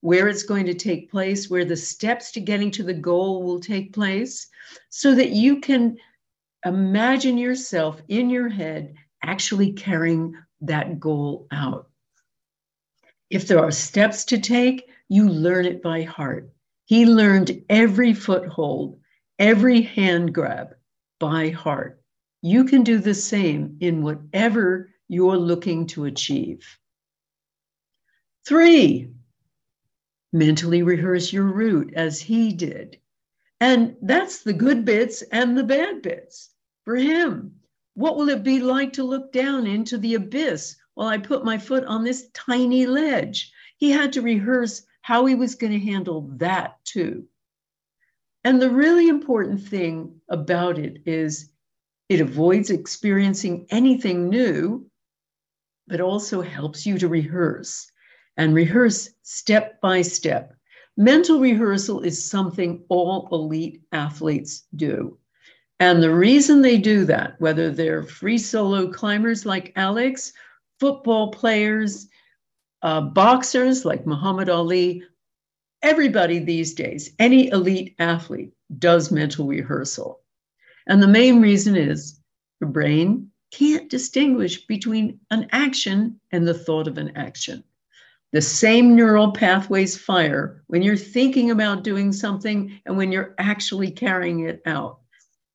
where 0.00 0.28
it's 0.28 0.42
going 0.42 0.66
to 0.66 0.74
take 0.74 1.10
place, 1.10 1.48
where 1.48 1.64
the 1.64 1.76
steps 1.76 2.32
to 2.32 2.40
getting 2.40 2.70
to 2.72 2.82
the 2.82 2.94
goal 2.94 3.42
will 3.44 3.60
take 3.60 3.92
place, 3.92 4.48
so 4.88 5.14
that 5.14 5.30
you 5.30 5.60
can 5.60 5.96
imagine 6.64 7.38
yourself 7.38 8.02
in 8.08 8.28
your 8.28 8.48
head 8.48 8.94
actually 9.22 9.72
carrying 9.72 10.34
that 10.60 10.98
goal 10.98 11.46
out. 11.52 11.88
If 13.30 13.46
there 13.46 13.58
are 13.58 13.70
steps 13.70 14.24
to 14.26 14.38
take, 14.38 14.88
you 15.08 15.28
learn 15.28 15.66
it 15.66 15.82
by 15.82 16.02
heart. 16.02 16.50
He 16.86 17.04
learned 17.04 17.64
every 17.68 18.14
foothold, 18.14 19.00
every 19.38 19.82
hand 19.82 20.34
grab 20.34 20.74
by 21.18 21.50
heart. 21.50 22.02
You 22.40 22.64
can 22.64 22.84
do 22.84 22.98
the 22.98 23.14
same 23.14 23.76
in 23.80 24.02
whatever 24.02 24.90
you're 25.08 25.36
looking 25.36 25.86
to 25.88 26.06
achieve. 26.06 26.78
Three, 28.46 29.10
mentally 30.32 30.82
rehearse 30.82 31.32
your 31.32 31.44
route 31.44 31.92
as 31.94 32.20
he 32.20 32.52
did. 32.52 32.98
And 33.60 33.96
that's 34.00 34.42
the 34.42 34.52
good 34.52 34.84
bits 34.84 35.22
and 35.22 35.58
the 35.58 35.64
bad 35.64 36.00
bits 36.00 36.50
for 36.84 36.96
him. 36.96 37.56
What 37.94 38.16
will 38.16 38.28
it 38.28 38.42
be 38.44 38.60
like 38.60 38.94
to 38.94 39.02
look 39.02 39.32
down 39.32 39.66
into 39.66 39.98
the 39.98 40.14
abyss 40.14 40.76
while 40.98 41.06
I 41.06 41.16
put 41.16 41.44
my 41.44 41.56
foot 41.56 41.84
on 41.84 42.02
this 42.02 42.28
tiny 42.34 42.84
ledge? 42.84 43.52
He 43.76 43.88
had 43.88 44.12
to 44.14 44.20
rehearse 44.20 44.82
how 45.02 45.26
he 45.26 45.36
was 45.36 45.54
going 45.54 45.72
to 45.72 45.78
handle 45.78 46.22
that 46.38 46.84
too. 46.84 47.24
And 48.42 48.60
the 48.60 48.68
really 48.68 49.06
important 49.06 49.62
thing 49.62 50.20
about 50.28 50.76
it 50.76 51.00
is 51.06 51.50
it 52.08 52.20
avoids 52.20 52.70
experiencing 52.70 53.68
anything 53.70 54.28
new, 54.28 54.90
but 55.86 56.00
also 56.00 56.42
helps 56.42 56.84
you 56.84 56.98
to 56.98 57.06
rehearse 57.06 57.92
and 58.36 58.52
rehearse 58.52 59.10
step 59.22 59.80
by 59.80 60.02
step. 60.02 60.52
Mental 60.96 61.38
rehearsal 61.38 62.00
is 62.00 62.28
something 62.28 62.84
all 62.88 63.28
elite 63.30 63.82
athletes 63.92 64.64
do. 64.74 65.16
And 65.78 66.02
the 66.02 66.12
reason 66.12 66.60
they 66.60 66.76
do 66.76 67.04
that, 67.04 67.40
whether 67.40 67.70
they're 67.70 68.02
free 68.02 68.38
solo 68.38 68.90
climbers 68.90 69.46
like 69.46 69.72
Alex, 69.76 70.32
football 70.80 71.30
players, 71.30 72.08
uh, 72.82 73.00
boxers 73.00 73.84
like 73.84 74.06
Muhammad 74.06 74.48
Ali, 74.48 75.02
everybody 75.82 76.38
these 76.38 76.74
days, 76.74 77.10
any 77.18 77.48
elite 77.48 77.94
athlete 77.98 78.52
does 78.78 79.10
mental 79.10 79.46
rehearsal. 79.46 80.20
And 80.86 81.02
the 81.02 81.08
main 81.08 81.40
reason 81.40 81.76
is 81.76 82.20
the 82.60 82.66
brain 82.66 83.30
can't 83.50 83.88
distinguish 83.88 84.66
between 84.66 85.20
an 85.30 85.48
action 85.52 86.20
and 86.32 86.46
the 86.46 86.54
thought 86.54 86.86
of 86.88 86.98
an 86.98 87.16
action. 87.16 87.64
The 88.32 88.42
same 88.42 88.94
neural 88.94 89.32
pathways 89.32 89.96
fire 89.96 90.62
when 90.66 90.82
you're 90.82 90.96
thinking 90.96 91.50
about 91.50 91.82
doing 91.82 92.12
something 92.12 92.78
and 92.84 92.96
when 92.96 93.10
you're 93.10 93.34
actually 93.38 93.90
carrying 93.90 94.40
it 94.40 94.60
out. 94.66 95.00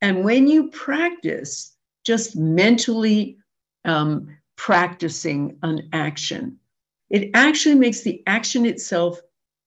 And 0.01 0.23
when 0.23 0.47
you 0.47 0.69
practice 0.71 1.75
just 2.03 2.35
mentally 2.35 3.37
um, 3.85 4.35
practicing 4.55 5.57
an 5.63 5.89
action, 5.93 6.57
it 7.09 7.31
actually 7.33 7.75
makes 7.75 8.01
the 8.01 8.23
action 8.27 8.65
itself 8.65 9.19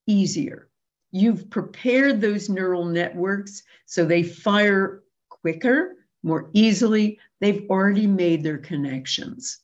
easier. 0.07 0.69
You've 1.13 1.49
prepared 1.51 2.21
those 2.21 2.49
neural 2.49 2.85
networks 2.85 3.63
so 3.87 4.05
they 4.05 4.23
fire 4.23 5.03
quicker, 5.29 5.95
more 6.23 6.51
easily. 6.53 7.19
They've 7.41 7.65
already 7.71 8.07
made 8.07 8.43
their 8.43 8.59
connections. 8.59 9.61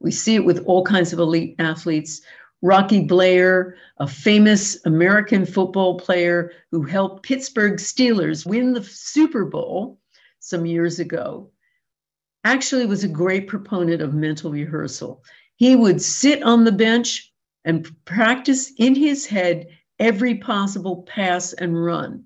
We 0.00 0.10
see 0.10 0.34
it 0.34 0.44
with 0.44 0.64
all 0.66 0.84
kinds 0.84 1.12
of 1.12 1.18
elite 1.18 1.56
athletes. 1.58 2.22
Rocky 2.62 3.06
Bleier, 3.06 3.74
a 3.98 4.06
famous 4.06 4.84
American 4.86 5.44
football 5.44 5.98
player 5.98 6.52
who 6.70 6.82
helped 6.82 7.22
Pittsburgh 7.22 7.74
Steelers 7.74 8.46
win 8.46 8.72
the 8.72 8.82
Super 8.82 9.44
Bowl 9.44 10.00
some 10.40 10.64
years 10.64 10.98
ago, 10.98 11.50
actually 12.46 12.86
was 12.86 13.02
a 13.02 13.08
great 13.08 13.48
proponent 13.48 14.00
of 14.00 14.14
mental 14.14 14.52
rehearsal. 14.52 15.24
He 15.56 15.74
would 15.74 16.00
sit 16.00 16.44
on 16.44 16.62
the 16.62 16.70
bench 16.70 17.32
and 17.64 17.90
practice 18.04 18.72
in 18.78 18.94
his 18.94 19.26
head 19.26 19.66
every 19.98 20.36
possible 20.36 21.02
pass 21.02 21.52
and 21.54 21.84
run. 21.84 22.24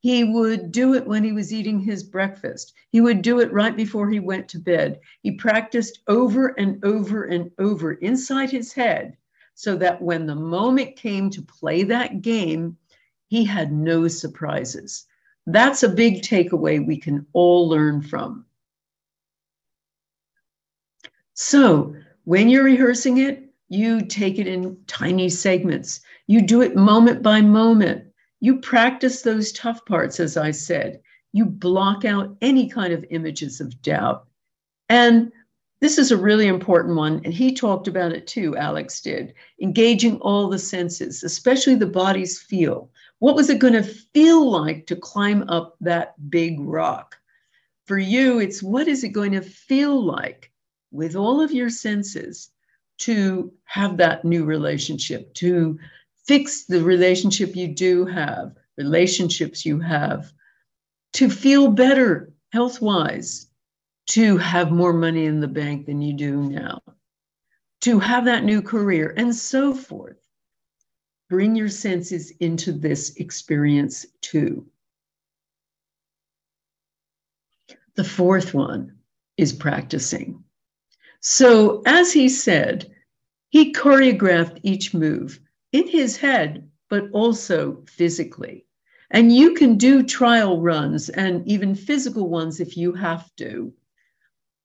He 0.00 0.24
would 0.24 0.72
do 0.72 0.92
it 0.92 1.06
when 1.06 1.24
he 1.24 1.32
was 1.32 1.54
eating 1.54 1.80
his 1.80 2.02
breakfast. 2.02 2.74
He 2.90 3.00
would 3.00 3.22
do 3.22 3.40
it 3.40 3.50
right 3.50 3.74
before 3.74 4.10
he 4.10 4.20
went 4.20 4.46
to 4.48 4.58
bed. 4.58 5.00
He 5.22 5.32
practiced 5.32 6.00
over 6.06 6.48
and 6.48 6.84
over 6.84 7.24
and 7.24 7.50
over 7.58 7.94
inside 7.94 8.50
his 8.50 8.74
head 8.74 9.16
so 9.54 9.74
that 9.76 10.02
when 10.02 10.26
the 10.26 10.34
moment 10.34 10.96
came 10.96 11.30
to 11.30 11.40
play 11.40 11.82
that 11.84 12.20
game, 12.20 12.76
he 13.28 13.42
had 13.42 13.72
no 13.72 14.06
surprises. 14.06 15.06
That's 15.46 15.82
a 15.82 15.88
big 15.88 16.20
takeaway 16.20 16.84
we 16.84 16.98
can 16.98 17.26
all 17.32 17.68
learn 17.70 18.02
from. 18.02 18.44
So, 21.34 21.94
when 22.24 22.48
you're 22.48 22.64
rehearsing 22.64 23.18
it, 23.18 23.50
you 23.68 24.02
take 24.02 24.38
it 24.38 24.46
in 24.46 24.76
tiny 24.86 25.30
segments. 25.30 26.00
You 26.26 26.42
do 26.42 26.60
it 26.60 26.76
moment 26.76 27.22
by 27.22 27.40
moment. 27.40 28.04
You 28.40 28.60
practice 28.60 29.22
those 29.22 29.50
tough 29.52 29.84
parts, 29.86 30.20
as 30.20 30.36
I 30.36 30.50
said. 30.50 31.00
You 31.32 31.46
block 31.46 32.04
out 32.04 32.36
any 32.42 32.68
kind 32.68 32.92
of 32.92 33.04
images 33.08 33.60
of 33.60 33.80
doubt. 33.80 34.26
And 34.90 35.32
this 35.80 35.96
is 35.96 36.12
a 36.12 36.16
really 36.16 36.46
important 36.46 36.96
one. 36.96 37.22
And 37.24 37.32
he 37.32 37.54
talked 37.54 37.88
about 37.88 38.12
it 38.12 38.26
too, 38.26 38.56
Alex 38.56 39.00
did. 39.00 39.32
Engaging 39.60 40.20
all 40.20 40.48
the 40.48 40.58
senses, 40.58 41.24
especially 41.24 41.74
the 41.74 41.86
body's 41.86 42.40
feel. 42.40 42.90
What 43.20 43.36
was 43.36 43.48
it 43.48 43.58
going 43.58 43.72
to 43.72 43.82
feel 43.82 44.50
like 44.50 44.86
to 44.86 44.96
climb 44.96 45.48
up 45.48 45.76
that 45.80 46.14
big 46.30 46.60
rock? 46.60 47.16
For 47.86 47.98
you, 47.98 48.38
it's 48.38 48.62
what 48.62 48.86
is 48.86 49.02
it 49.02 49.08
going 49.08 49.32
to 49.32 49.40
feel 49.40 50.00
like 50.00 50.51
with 50.92 51.16
all 51.16 51.40
of 51.40 51.50
your 51.50 51.70
senses 51.70 52.50
to 52.98 53.52
have 53.64 53.96
that 53.96 54.24
new 54.24 54.44
relationship, 54.44 55.34
to 55.34 55.78
fix 56.26 56.64
the 56.66 56.82
relationship 56.82 57.56
you 57.56 57.66
do 57.66 58.04
have, 58.04 58.54
relationships 58.76 59.66
you 59.66 59.80
have, 59.80 60.32
to 61.14 61.28
feel 61.28 61.68
better 61.68 62.32
health 62.52 62.80
wise, 62.80 63.48
to 64.06 64.36
have 64.36 64.70
more 64.70 64.92
money 64.92 65.24
in 65.24 65.40
the 65.40 65.48
bank 65.48 65.86
than 65.86 66.02
you 66.02 66.12
do 66.12 66.42
now, 66.42 66.80
to 67.80 67.98
have 67.98 68.26
that 68.26 68.44
new 68.44 68.62
career, 68.62 69.14
and 69.16 69.34
so 69.34 69.74
forth. 69.74 70.18
Bring 71.28 71.56
your 71.56 71.70
senses 71.70 72.30
into 72.40 72.72
this 72.72 73.16
experience 73.16 74.04
too. 74.20 74.66
The 77.94 78.04
fourth 78.04 78.54
one 78.54 78.98
is 79.36 79.52
practicing. 79.52 80.44
So, 81.24 81.82
as 81.86 82.12
he 82.12 82.28
said, 82.28 82.90
he 83.50 83.72
choreographed 83.72 84.58
each 84.64 84.92
move 84.92 85.38
in 85.70 85.86
his 85.86 86.16
head, 86.16 86.68
but 86.90 87.08
also 87.12 87.84
physically. 87.86 88.66
And 89.12 89.32
you 89.32 89.54
can 89.54 89.76
do 89.76 90.02
trial 90.02 90.60
runs 90.60 91.10
and 91.10 91.46
even 91.46 91.76
physical 91.76 92.28
ones 92.28 92.58
if 92.58 92.76
you 92.76 92.92
have 92.94 93.30
to. 93.36 93.72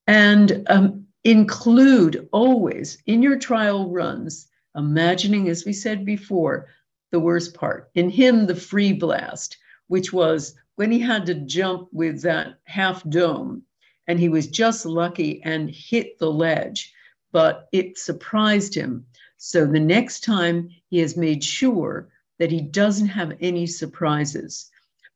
And 0.08 0.66
um, 0.68 1.06
include 1.22 2.28
always 2.32 2.98
in 3.06 3.22
your 3.22 3.38
trial 3.38 3.88
runs, 3.88 4.48
imagining, 4.74 5.48
as 5.48 5.64
we 5.64 5.72
said 5.72 6.04
before, 6.04 6.66
the 7.12 7.20
worst 7.20 7.54
part. 7.54 7.88
In 7.94 8.10
him, 8.10 8.46
the 8.46 8.56
free 8.56 8.92
blast, 8.92 9.56
which 9.86 10.12
was 10.12 10.56
when 10.74 10.90
he 10.90 10.98
had 10.98 11.24
to 11.26 11.34
jump 11.34 11.88
with 11.92 12.20
that 12.22 12.58
half 12.64 13.08
dome 13.08 13.62
and 14.08 14.18
he 14.18 14.28
was 14.28 14.48
just 14.48 14.84
lucky 14.84 15.40
and 15.44 15.70
hit 15.70 16.18
the 16.18 16.30
ledge 16.30 16.92
but 17.32 17.68
it 17.72 17.98
surprised 17.98 18.74
him. 18.74 19.04
So 19.36 19.66
the 19.66 19.80
next 19.80 20.24
time 20.24 20.70
he 20.88 20.98
has 20.98 21.16
made 21.16 21.44
sure 21.44 22.08
that 22.38 22.50
he 22.50 22.60
doesn't 22.60 23.08
have 23.08 23.36
any 23.40 23.66
surprises. 23.66 24.70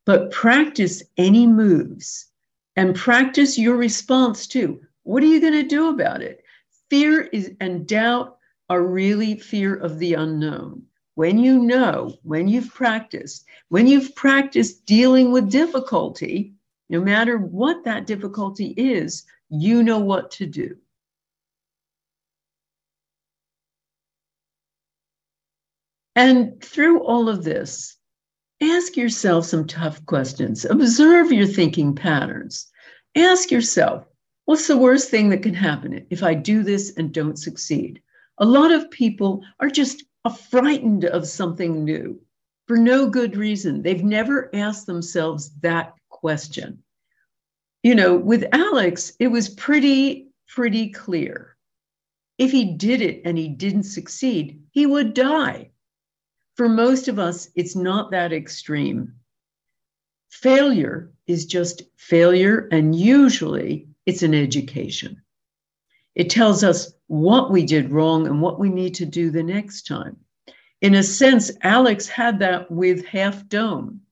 But 0.05 0.31
practice 0.31 1.03
any 1.17 1.47
moves 1.47 2.27
and 2.77 2.95
practice 2.95 3.59
your 3.59 3.77
response 3.77 4.47
too. 4.47 4.81
What 5.05 5.23
are 5.23 5.27
you 5.27 5.41
going 5.41 5.53
to 5.53 5.63
do 5.63 5.89
about 5.89 6.23
it? 6.23 6.45
Fear 6.91 7.23
is 7.33 7.53
and 7.61 7.87
doubt 7.87 8.39
are 8.69 8.83
really 8.83 9.37
fear 9.37 9.75
of 9.75 9.99
the 9.99 10.15
unknown. 10.15 10.83
When 11.15 11.39
you 11.39 11.59
know, 11.59 12.17
when 12.23 12.49
you've 12.49 12.73
practiced, 12.73 13.45
when 13.69 13.87
you've 13.87 14.15
practiced 14.15 14.87
dealing 14.87 15.31
with 15.31 15.51
difficulty, 15.51 16.55
no 16.93 17.01
matter 17.01 17.39
what 17.39 17.85
that 17.85 18.07
difficulty 18.07 18.75
is, 18.77 19.25
you 19.49 19.83
know 19.83 19.99
what 19.99 20.31
to 20.33 20.45
do. 20.45 20.77
And 26.15 26.63
through 26.63 27.03
all 27.03 27.31
of 27.31 27.45
this, 27.45 27.97
ask 28.61 28.95
yourself 28.99 29.47
some 29.47 29.67
tough 29.67 30.05
questions. 30.05 30.67
Observe 30.67 31.33
your 31.33 31.47
thinking 31.47 31.95
patterns. 31.95 32.71
Ask 33.17 33.51
yourself, 33.51 34.05
what's 34.45 34.67
the 34.67 34.77
worst 34.77 35.09
thing 35.09 35.31
that 35.31 35.43
can 35.43 35.55
happen 35.55 36.07
if 36.11 36.23
I 36.23 36.35
do 36.35 36.63
this 36.63 36.93
and 36.99 37.11
don't 37.11 37.39
succeed? 37.39 38.03
A 38.37 38.45
lot 38.45 38.71
of 38.71 38.91
people 38.91 39.43
are 39.61 39.71
just 39.71 40.05
frightened 40.51 41.07
of 41.07 41.27
something 41.27 41.85
new 41.85 42.21
for 42.69 42.77
no 42.77 43.09
good 43.09 43.35
reason. 43.35 43.81
They've 43.81 44.05
never 44.05 44.55
asked 44.55 44.85
themselves 44.85 45.55
that 45.61 45.95
question. 46.23 46.83
You 47.83 47.95
know, 47.97 48.17
with 48.17 48.47
Alex, 48.53 49.13
it 49.19 49.29
was 49.29 49.49
pretty, 49.49 50.29
pretty 50.49 50.91
clear. 50.91 51.57
If 52.39 52.51
he 52.53 52.65
did 52.65 53.03
it 53.03 53.23
and 53.25 53.37
he 53.37 53.49
didn't 53.49 53.83
succeed, 53.83 54.63
he 54.71 54.87
would 54.87 55.15
die. 55.15 55.71
For 56.55 56.69
most 56.69 57.09
of 57.09 57.19
us, 57.19 57.51
it's 57.55 57.75
not 57.75 58.13
that 58.13 58.33
extreme. 58.33 59.15
Failure 60.31 61.13
is 61.27 61.45
just 61.45 61.83
failure, 61.97 62.69
and 62.71 62.95
usually 62.95 63.89
it's 64.07 64.23
an 64.23 64.35
education. 64.35 65.21
It 66.15 66.31
tells 66.31 66.63
us 66.63 66.93
what 67.09 67.51
we 67.51 67.65
did 67.65 67.91
wrong 67.91 68.27
and 68.27 68.41
what 68.41 68.61
we 68.61 68.69
need 68.69 68.95
to 68.97 69.07
do 69.07 69.31
the 69.31 69.43
next 69.43 69.87
time. 69.87 70.17
In 70.81 70.95
a 70.95 71.03
sense, 71.03 71.51
Alex 71.63 72.09
had 72.09 72.39
that 72.41 72.71
with 72.71 73.07
Half 73.07 73.49
Dome. 73.49 74.03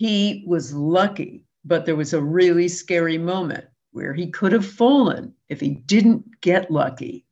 He 0.00 0.44
was 0.46 0.72
lucky, 0.72 1.44
but 1.62 1.84
there 1.84 1.94
was 1.94 2.14
a 2.14 2.22
really 2.22 2.68
scary 2.68 3.18
moment 3.18 3.66
where 3.92 4.14
he 4.14 4.30
could 4.30 4.50
have 4.52 4.64
fallen 4.64 5.34
if 5.50 5.60
he 5.60 5.74
didn't 5.74 6.40
get 6.40 6.70
lucky. 6.70 7.26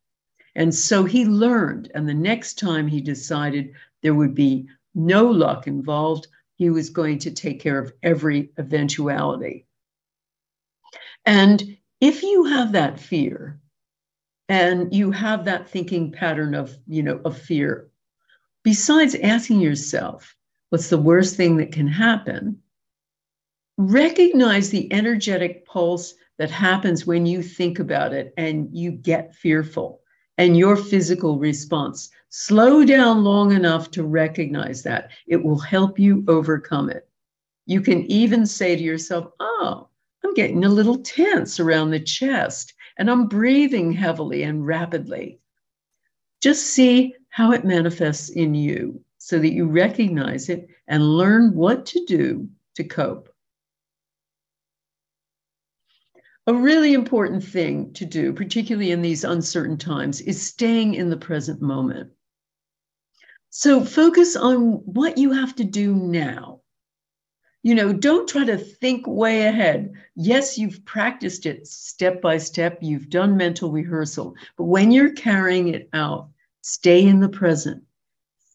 And 0.53 0.75
so 0.75 1.03
he 1.03 1.25
learned. 1.25 1.89
And 1.95 2.07
the 2.07 2.13
next 2.13 2.59
time 2.59 2.87
he 2.87 3.01
decided 3.01 3.73
there 4.03 4.13
would 4.13 4.35
be 4.35 4.67
no 4.93 5.25
luck 5.25 5.65
involved, 5.65 6.27
he 6.57 6.69
was 6.69 6.91
going 6.91 7.17
to 7.17 7.31
take 7.31 7.59
care 7.59 7.79
of 7.79 7.91
every 8.03 8.51
eventuality. 8.59 9.65
And 11.25 11.75
if 11.99 12.21
you 12.21 12.43
have 12.43 12.73
that 12.73 12.99
fear 12.99 13.59
and 14.47 14.93
you 14.93 15.09
have 15.09 15.45
that 15.45 15.67
thinking 15.67 16.11
pattern 16.11 16.53
of, 16.53 16.77
you 16.85 17.01
know, 17.01 17.19
of 17.25 17.35
fear, 17.35 17.89
besides 18.63 19.15
asking 19.15 19.59
yourself, 19.59 20.35
what's 20.69 20.89
the 20.89 20.97
worst 20.97 21.35
thing 21.35 21.57
that 21.57 21.71
can 21.71 21.87
happen? 21.87 22.59
Recognize 23.77 24.69
the 24.69 24.91
energetic 24.91 25.65
pulse 25.65 26.13
that 26.37 26.51
happens 26.51 27.05
when 27.05 27.25
you 27.25 27.41
think 27.41 27.79
about 27.79 28.13
it 28.13 28.33
and 28.37 28.69
you 28.71 28.91
get 28.91 29.35
fearful 29.35 30.01
and 30.37 30.57
your 30.57 30.75
physical 30.75 31.37
response. 31.37 32.09
Slow 32.29 32.85
down 32.85 33.23
long 33.23 33.51
enough 33.51 33.91
to 33.91 34.03
recognize 34.03 34.83
that. 34.83 35.11
It 35.27 35.43
will 35.43 35.59
help 35.59 35.97
you 35.99 36.23
overcome 36.27 36.89
it. 36.89 37.09
You 37.65 37.81
can 37.81 38.09
even 38.11 38.45
say 38.45 38.75
to 38.75 38.81
yourself, 38.81 39.31
Oh, 39.39 39.89
I'm 40.23 40.33
getting 40.33 40.63
a 40.63 40.69
little 40.69 40.99
tense 40.99 41.59
around 41.59 41.89
the 41.89 41.99
chest 41.99 42.73
and 42.97 43.09
I'm 43.09 43.27
breathing 43.27 43.91
heavily 43.91 44.43
and 44.43 44.65
rapidly. 44.65 45.39
Just 46.41 46.67
see 46.67 47.15
how 47.29 47.51
it 47.51 47.65
manifests 47.65 48.29
in 48.29 48.55
you 48.55 49.03
so 49.29 49.37
that 49.37 49.53
you 49.53 49.67
recognize 49.67 50.49
it 50.49 50.67
and 50.87 51.15
learn 51.15 51.53
what 51.53 51.85
to 51.85 52.03
do 52.05 52.49
to 52.73 52.83
cope. 52.83 53.29
A 56.47 56.53
really 56.55 56.95
important 56.95 57.43
thing 57.43 57.93
to 57.93 58.05
do, 58.05 58.33
particularly 58.33 58.89
in 58.89 59.03
these 59.03 59.23
uncertain 59.23 59.77
times, 59.77 60.19
is 60.21 60.41
staying 60.41 60.95
in 60.95 61.11
the 61.11 61.15
present 61.15 61.61
moment. 61.61 62.09
So 63.51 63.85
focus 63.85 64.35
on 64.35 64.81
what 64.85 65.19
you 65.19 65.31
have 65.31 65.55
to 65.57 65.63
do 65.63 65.93
now. 65.93 66.61
You 67.61 67.75
know, 67.75 67.93
don't 67.93 68.27
try 68.27 68.45
to 68.45 68.57
think 68.57 69.05
way 69.05 69.43
ahead. 69.43 69.93
Yes, 70.15 70.57
you've 70.57 70.83
practiced 70.85 71.45
it 71.45 71.67
step 71.67 72.19
by 72.19 72.39
step, 72.39 72.79
you've 72.81 73.09
done 73.09 73.37
mental 73.37 73.71
rehearsal, 73.71 74.33
but 74.57 74.63
when 74.63 74.89
you're 74.89 75.13
carrying 75.13 75.67
it 75.67 75.87
out, 75.93 76.29
stay 76.63 77.05
in 77.05 77.19
the 77.19 77.29
present. 77.29 77.83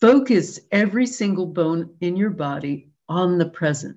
Focus 0.05 0.61
every 0.71 1.07
single 1.07 1.47
bone 1.47 1.89
in 2.03 2.15
your 2.15 2.29
body 2.29 2.91
on 3.09 3.39
the 3.39 3.49
present 3.49 3.97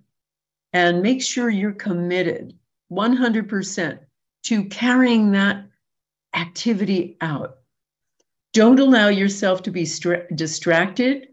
and 0.71 1.01
make 1.01 1.21
sure 1.21 1.49
you're 1.49 1.73
committed 1.73 2.57
100% 2.89 3.99
to 4.43 4.63
carrying 4.69 5.31
that 5.31 5.65
activity 6.33 7.17
out. 7.19 7.57
Don't 8.53 8.79
allow 8.79 9.09
yourself 9.09 9.61
to 9.63 9.69
be 9.69 9.83
stra- 9.83 10.33
distracted 10.33 11.27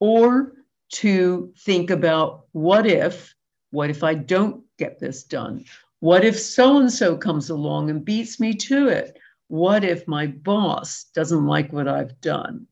or 0.00 0.54
to 0.94 1.52
think 1.60 1.90
about 1.90 2.46
what 2.50 2.84
if, 2.84 3.32
what 3.70 3.90
if 3.90 4.02
I 4.02 4.14
don't 4.14 4.64
get 4.76 4.98
this 4.98 5.22
done? 5.22 5.64
What 6.00 6.24
if 6.24 6.36
so 6.36 6.80
and 6.80 6.92
so 6.92 7.16
comes 7.16 7.48
along 7.48 7.90
and 7.90 8.04
beats 8.04 8.40
me 8.40 8.54
to 8.54 8.88
it? 8.88 9.20
What 9.46 9.84
if 9.84 10.08
my 10.08 10.26
boss 10.26 11.04
doesn't 11.14 11.46
like 11.46 11.72
what 11.72 11.86
I've 11.86 12.20
done? 12.20 12.66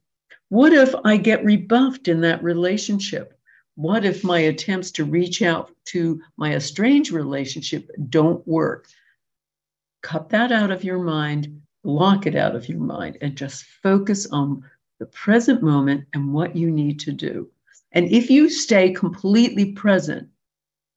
What 0.54 0.72
if 0.72 0.94
I 1.04 1.16
get 1.16 1.44
rebuffed 1.44 2.06
in 2.06 2.20
that 2.20 2.40
relationship? 2.40 3.36
What 3.74 4.04
if 4.04 4.22
my 4.22 4.38
attempts 4.38 4.92
to 4.92 5.04
reach 5.04 5.42
out 5.42 5.72
to 5.86 6.22
my 6.36 6.54
estranged 6.54 7.10
relationship 7.10 7.90
don't 8.08 8.46
work? 8.46 8.86
Cut 10.00 10.28
that 10.28 10.52
out 10.52 10.70
of 10.70 10.84
your 10.84 11.00
mind, 11.00 11.60
block 11.82 12.28
it 12.28 12.36
out 12.36 12.54
of 12.54 12.68
your 12.68 12.78
mind, 12.78 13.18
and 13.20 13.34
just 13.34 13.64
focus 13.64 14.28
on 14.30 14.62
the 15.00 15.06
present 15.06 15.60
moment 15.60 16.04
and 16.14 16.32
what 16.32 16.54
you 16.54 16.70
need 16.70 17.00
to 17.00 17.10
do. 17.10 17.50
And 17.90 18.08
if 18.12 18.30
you 18.30 18.48
stay 18.48 18.92
completely 18.92 19.72
present, 19.72 20.28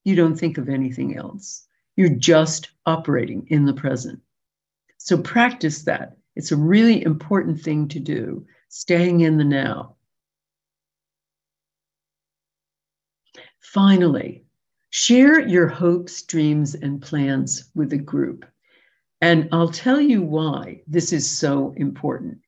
you 0.04 0.14
don't 0.14 0.36
think 0.36 0.56
of 0.58 0.68
anything 0.68 1.16
else. 1.16 1.66
You're 1.96 2.10
just 2.10 2.70
operating 2.86 3.44
in 3.48 3.64
the 3.64 3.74
present. 3.74 4.20
So 4.98 5.18
practice 5.18 5.82
that. 5.82 6.16
It's 6.36 6.52
a 6.52 6.56
really 6.56 7.02
important 7.02 7.60
thing 7.60 7.88
to 7.88 7.98
do, 7.98 8.46
staying 8.68 9.20
in 9.20 9.36
the 9.36 9.44
now. 9.44 9.96
Finally, 13.60 14.44
share 14.90 15.40
your 15.46 15.68
hopes, 15.68 16.22
dreams, 16.22 16.74
and 16.74 17.02
plans 17.02 17.70
with 17.74 17.92
a 17.92 17.98
group. 17.98 18.46
And 19.20 19.48
I'll 19.52 19.70
tell 19.70 20.00
you 20.00 20.22
why 20.22 20.80
this 20.86 21.12
is 21.12 21.28
so 21.28 21.74
important. 21.76 22.38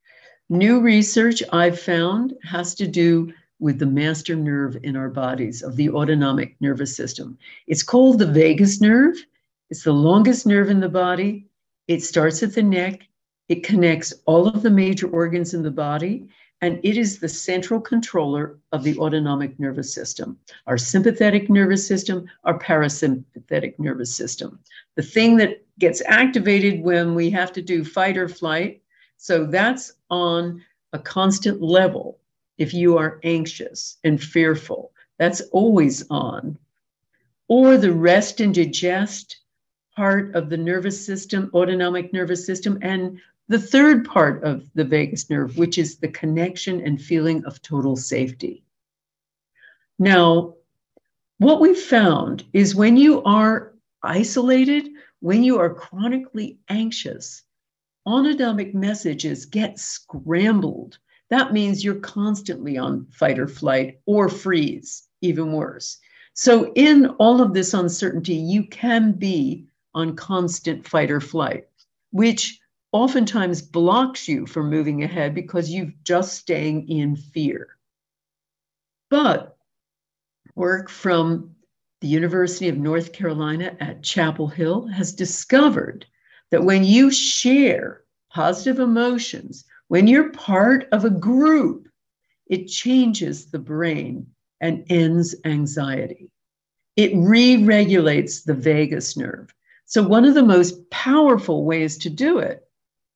New 0.49 0.81
research 0.81 1.43
I've 1.53 1.79
found 1.79 2.33
has 2.43 2.73
to 2.75 2.87
do 2.87 3.31
with 3.59 3.77
the 3.77 3.85
master 3.85 4.35
nerve 4.35 4.75
in 4.83 4.95
our 4.95 5.09
bodies 5.09 5.61
of 5.61 5.75
the 5.75 5.89
autonomic 5.91 6.55
nervous 6.59 6.95
system. 6.95 7.37
It's 7.67 7.83
called 7.83 8.19
the 8.19 8.25
vagus 8.25 8.81
nerve. 8.81 9.15
It's 9.69 9.83
the 9.83 9.93
longest 9.93 10.47
nerve 10.47 10.69
in 10.69 10.79
the 10.79 10.89
body. 10.89 11.47
It 11.87 12.03
starts 12.03 12.41
at 12.41 12.53
the 12.53 12.63
neck. 12.63 13.07
It 13.51 13.63
connects 13.63 14.13
all 14.27 14.47
of 14.47 14.61
the 14.61 14.69
major 14.69 15.09
organs 15.09 15.53
in 15.53 15.61
the 15.61 15.71
body 15.71 16.25
and 16.61 16.79
it 16.83 16.95
is 16.95 17.19
the 17.19 17.27
central 17.27 17.81
controller 17.81 18.57
of 18.71 18.81
the 18.81 18.97
autonomic 18.97 19.59
nervous 19.59 19.93
system, 19.93 20.37
our 20.67 20.77
sympathetic 20.77 21.49
nervous 21.49 21.85
system, 21.85 22.29
our 22.45 22.57
parasympathetic 22.57 23.77
nervous 23.77 24.15
system. 24.15 24.57
The 24.95 25.03
thing 25.03 25.35
that 25.35 25.65
gets 25.79 26.01
activated 26.05 26.81
when 26.81 27.13
we 27.13 27.29
have 27.31 27.51
to 27.51 27.61
do 27.61 27.83
fight 27.83 28.15
or 28.15 28.29
flight. 28.29 28.81
So 29.17 29.45
that's 29.45 29.95
on 30.09 30.63
a 30.93 30.99
constant 30.99 31.61
level 31.61 32.19
if 32.57 32.73
you 32.73 32.97
are 32.97 33.19
anxious 33.23 33.97
and 34.05 34.23
fearful. 34.23 34.93
That's 35.17 35.41
always 35.51 36.09
on. 36.09 36.57
Or 37.49 37.75
the 37.75 37.91
rest 37.91 38.39
and 38.39 38.55
digest 38.55 39.41
part 39.93 40.33
of 40.35 40.49
the 40.49 40.55
nervous 40.55 41.05
system, 41.05 41.51
autonomic 41.53 42.13
nervous 42.13 42.45
system, 42.45 42.79
and 42.81 43.19
the 43.51 43.59
third 43.59 44.05
part 44.05 44.41
of 44.45 44.65
the 44.75 44.85
vagus 44.85 45.29
nerve, 45.29 45.57
which 45.57 45.77
is 45.77 45.97
the 45.97 46.07
connection 46.07 46.79
and 46.79 47.01
feeling 47.01 47.43
of 47.43 47.61
total 47.61 47.97
safety. 47.97 48.63
Now, 49.99 50.53
what 51.37 51.59
we 51.59 51.75
found 51.75 52.45
is 52.53 52.75
when 52.75 52.95
you 52.95 53.21
are 53.23 53.73
isolated, 54.03 54.87
when 55.19 55.43
you 55.43 55.59
are 55.59 55.73
chronically 55.73 56.59
anxious, 56.69 57.43
autonomic 58.05 58.73
messages 58.73 59.45
get 59.45 59.77
scrambled. 59.77 60.97
That 61.29 61.51
means 61.51 61.83
you're 61.83 61.95
constantly 61.95 62.77
on 62.77 63.05
fight 63.11 63.37
or 63.37 63.49
flight 63.49 63.99
or 64.05 64.29
freeze, 64.29 65.09
even 65.19 65.51
worse. 65.51 65.97
So, 66.35 66.71
in 66.75 67.07
all 67.19 67.41
of 67.41 67.53
this 67.53 67.73
uncertainty, 67.73 68.35
you 68.35 68.65
can 68.67 69.11
be 69.11 69.65
on 69.93 70.15
constant 70.15 70.87
fight 70.87 71.11
or 71.11 71.19
flight, 71.19 71.67
which 72.11 72.60
oftentimes 72.91 73.61
blocks 73.61 74.27
you 74.27 74.45
from 74.45 74.69
moving 74.69 75.03
ahead 75.03 75.33
because 75.33 75.69
you've 75.69 75.93
just 76.03 76.33
staying 76.33 76.89
in 76.89 77.15
fear. 77.15 77.67
But 79.09 79.57
work 80.55 80.89
from 80.89 81.55
the 82.01 82.07
University 82.07 82.67
of 82.67 82.77
North 82.77 83.13
Carolina 83.13 83.75
at 83.79 84.03
Chapel 84.03 84.47
Hill 84.47 84.87
has 84.87 85.13
discovered 85.13 86.05
that 86.49 86.63
when 86.63 86.83
you 86.83 87.11
share 87.11 88.03
positive 88.29 88.79
emotions, 88.79 89.65
when 89.87 90.07
you're 90.07 90.31
part 90.31 90.87
of 90.91 91.05
a 91.05 91.09
group, 91.09 91.87
it 92.47 92.67
changes 92.67 93.45
the 93.45 93.59
brain 93.59 94.27
and 94.59 94.85
ends 94.89 95.35
anxiety. 95.45 96.29
It 96.97 97.11
re 97.15 97.63
regulates 97.63 98.43
the 98.43 98.53
vagus 98.53 99.15
nerve. 99.15 99.53
So, 99.85 100.05
one 100.05 100.25
of 100.25 100.33
the 100.33 100.43
most 100.43 100.89
powerful 100.89 101.65
ways 101.65 101.97
to 101.99 102.09
do 102.09 102.39
it 102.39 102.67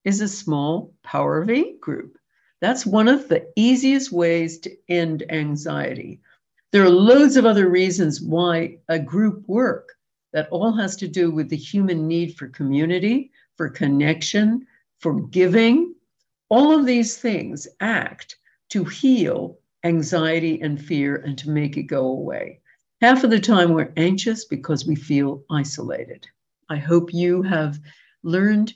is 0.06 0.22
a 0.22 0.28
small 0.28 0.94
power 1.04 1.41
of 1.41 1.50
eight 1.50 1.82
group. 1.82 2.18
That's 2.62 2.86
one 2.86 3.08
of 3.08 3.28
the 3.28 3.46
easiest 3.56 4.12
ways 4.12 4.60
to 4.60 4.76
end 4.88 5.24
anxiety. 5.30 6.22
There 6.72 6.84
are 6.84 6.89
loads 6.89 7.36
of 7.36 7.46
other 7.46 7.70
reasons 7.70 8.22
why 8.22 8.78
a 8.88 9.00
group 9.00 9.44
work 9.48 9.98
that 10.32 10.48
all 10.50 10.72
has 10.74 10.96
to 10.98 11.08
do 11.08 11.32
with 11.32 11.50
the 11.50 11.58
human 11.58 12.08
need 12.08 12.36
for 12.36 12.48
community, 12.48 13.32
for 13.56 13.70
connection, 13.70 14.65
for 15.00 15.22
giving. 15.22 15.96
All 16.50 16.78
of 16.78 16.86
these 16.86 17.18
things 17.18 17.68
act 17.80 18.38
to 18.70 18.84
heal 18.84 19.58
anxiety 19.84 20.62
and 20.62 20.84
fear 20.84 21.18
and 21.18 21.38
to 21.38 21.50
make 21.50 21.78
it 21.78 21.84
go 21.84 22.06
away. 22.08 22.60
Half 23.02 23.24
of 23.24 23.30
the 23.30 23.39
time, 23.39 23.72
we're 23.72 23.94
anxious 23.98 24.46
because 24.46 24.86
we 24.86 24.96
feel 24.96 25.44
isolated. 25.50 26.28
I 26.70 26.78
hope 26.78 27.13
you 27.13 27.41
have 27.44 27.80
learned 28.24 28.74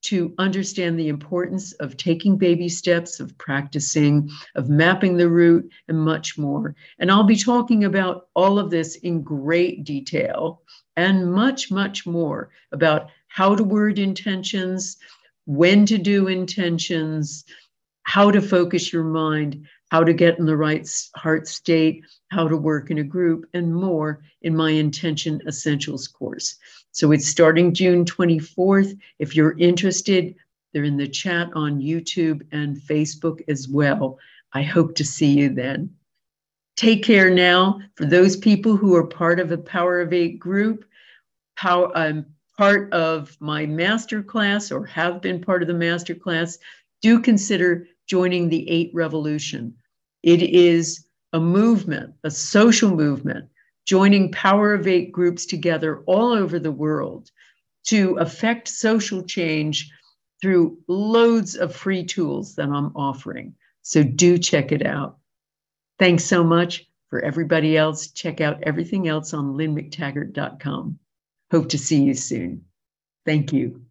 to 0.00 0.34
understand 0.38 0.98
the 0.98 1.08
importance 1.08 1.72
of 1.74 1.96
taking 1.96 2.36
baby 2.36 2.68
steps, 2.68 3.20
of 3.20 3.36
practicing, 3.38 4.30
of 4.54 4.68
mapping 4.68 5.16
the 5.16 5.28
route, 5.28 5.68
and 5.88 5.98
much 5.98 6.38
more. 6.38 6.74
And 6.98 7.10
I'll 7.10 7.24
be 7.24 7.36
talking 7.36 7.84
about 7.84 8.28
all 8.34 8.58
of 8.58 8.70
this 8.70 8.96
in 8.96 9.22
great 9.22 9.84
detail 9.84 10.62
and 10.96 11.32
much, 11.32 11.70
much 11.70 12.06
more 12.06 12.50
about 12.72 13.10
how 13.28 13.54
to 13.54 13.64
word 13.64 13.98
intentions, 13.98 14.96
when 15.46 15.86
to 15.86 15.98
do 15.98 16.28
intentions, 16.28 17.44
how 18.02 18.30
to 18.30 18.40
focus 18.40 18.92
your 18.92 19.04
mind, 19.04 19.66
how 19.90 20.04
to 20.04 20.12
get 20.12 20.38
in 20.38 20.46
the 20.46 20.56
right 20.56 20.88
heart 21.16 21.48
state, 21.48 22.02
how 22.30 22.46
to 22.48 22.56
work 22.56 22.90
in 22.90 22.98
a 22.98 23.04
group, 23.04 23.46
and 23.54 23.74
more 23.74 24.22
in 24.42 24.54
my 24.54 24.70
Intention 24.70 25.40
Essentials 25.46 26.08
course. 26.08 26.56
So 26.98 27.12
it's 27.12 27.28
starting 27.28 27.72
June 27.72 28.04
24th. 28.04 28.98
If 29.20 29.36
you're 29.36 29.56
interested, 29.56 30.34
they're 30.72 30.82
in 30.82 30.96
the 30.96 31.06
chat 31.06 31.48
on 31.54 31.80
YouTube 31.80 32.42
and 32.50 32.76
Facebook 32.76 33.40
as 33.46 33.68
well. 33.68 34.18
I 34.52 34.62
hope 34.62 34.96
to 34.96 35.04
see 35.04 35.38
you 35.38 35.48
then. 35.48 35.94
Take 36.76 37.04
care 37.04 37.30
now. 37.30 37.78
For 37.94 38.04
those 38.04 38.36
people 38.36 38.76
who 38.76 38.96
are 38.96 39.06
part 39.06 39.38
of 39.38 39.52
a 39.52 39.58
Power 39.58 40.00
of 40.00 40.12
Eight 40.12 40.40
group, 40.40 40.84
power, 41.56 41.96
I'm 41.96 42.18
um, 42.18 42.26
part 42.56 42.92
of 42.92 43.36
my 43.38 43.64
master 43.64 44.20
class 44.20 44.72
or 44.72 44.84
have 44.86 45.22
been 45.22 45.40
part 45.40 45.62
of 45.62 45.68
the 45.68 45.74
master 45.74 46.16
class, 46.16 46.58
do 47.00 47.20
consider 47.20 47.86
joining 48.08 48.48
the 48.48 48.68
Eight 48.68 48.90
Revolution. 48.92 49.72
It 50.24 50.42
is 50.42 51.06
a 51.32 51.38
movement, 51.38 52.14
a 52.24 52.30
social 52.32 52.90
movement 52.90 53.48
joining 53.88 54.30
Power 54.30 54.74
of 54.74 54.86
Eight 54.86 55.10
groups 55.12 55.46
together 55.46 56.02
all 56.06 56.30
over 56.30 56.58
the 56.58 56.70
world 56.70 57.30
to 57.86 58.18
affect 58.18 58.68
social 58.68 59.22
change 59.22 59.90
through 60.42 60.76
loads 60.88 61.56
of 61.56 61.74
free 61.74 62.04
tools 62.04 62.54
that 62.56 62.68
I'm 62.68 62.94
offering. 62.94 63.54
So 63.80 64.02
do 64.02 64.36
check 64.36 64.72
it 64.72 64.84
out. 64.84 65.16
Thanks 65.98 66.24
so 66.24 66.44
much. 66.44 66.84
For 67.08 67.22
everybody 67.22 67.78
else, 67.78 68.08
check 68.08 68.42
out 68.42 68.62
everything 68.62 69.08
else 69.08 69.32
on 69.32 69.54
lynnemctaggart.com. 69.54 70.98
Hope 71.50 71.70
to 71.70 71.78
see 71.78 72.02
you 72.02 72.12
soon. 72.12 72.66
Thank 73.24 73.54
you. 73.54 73.87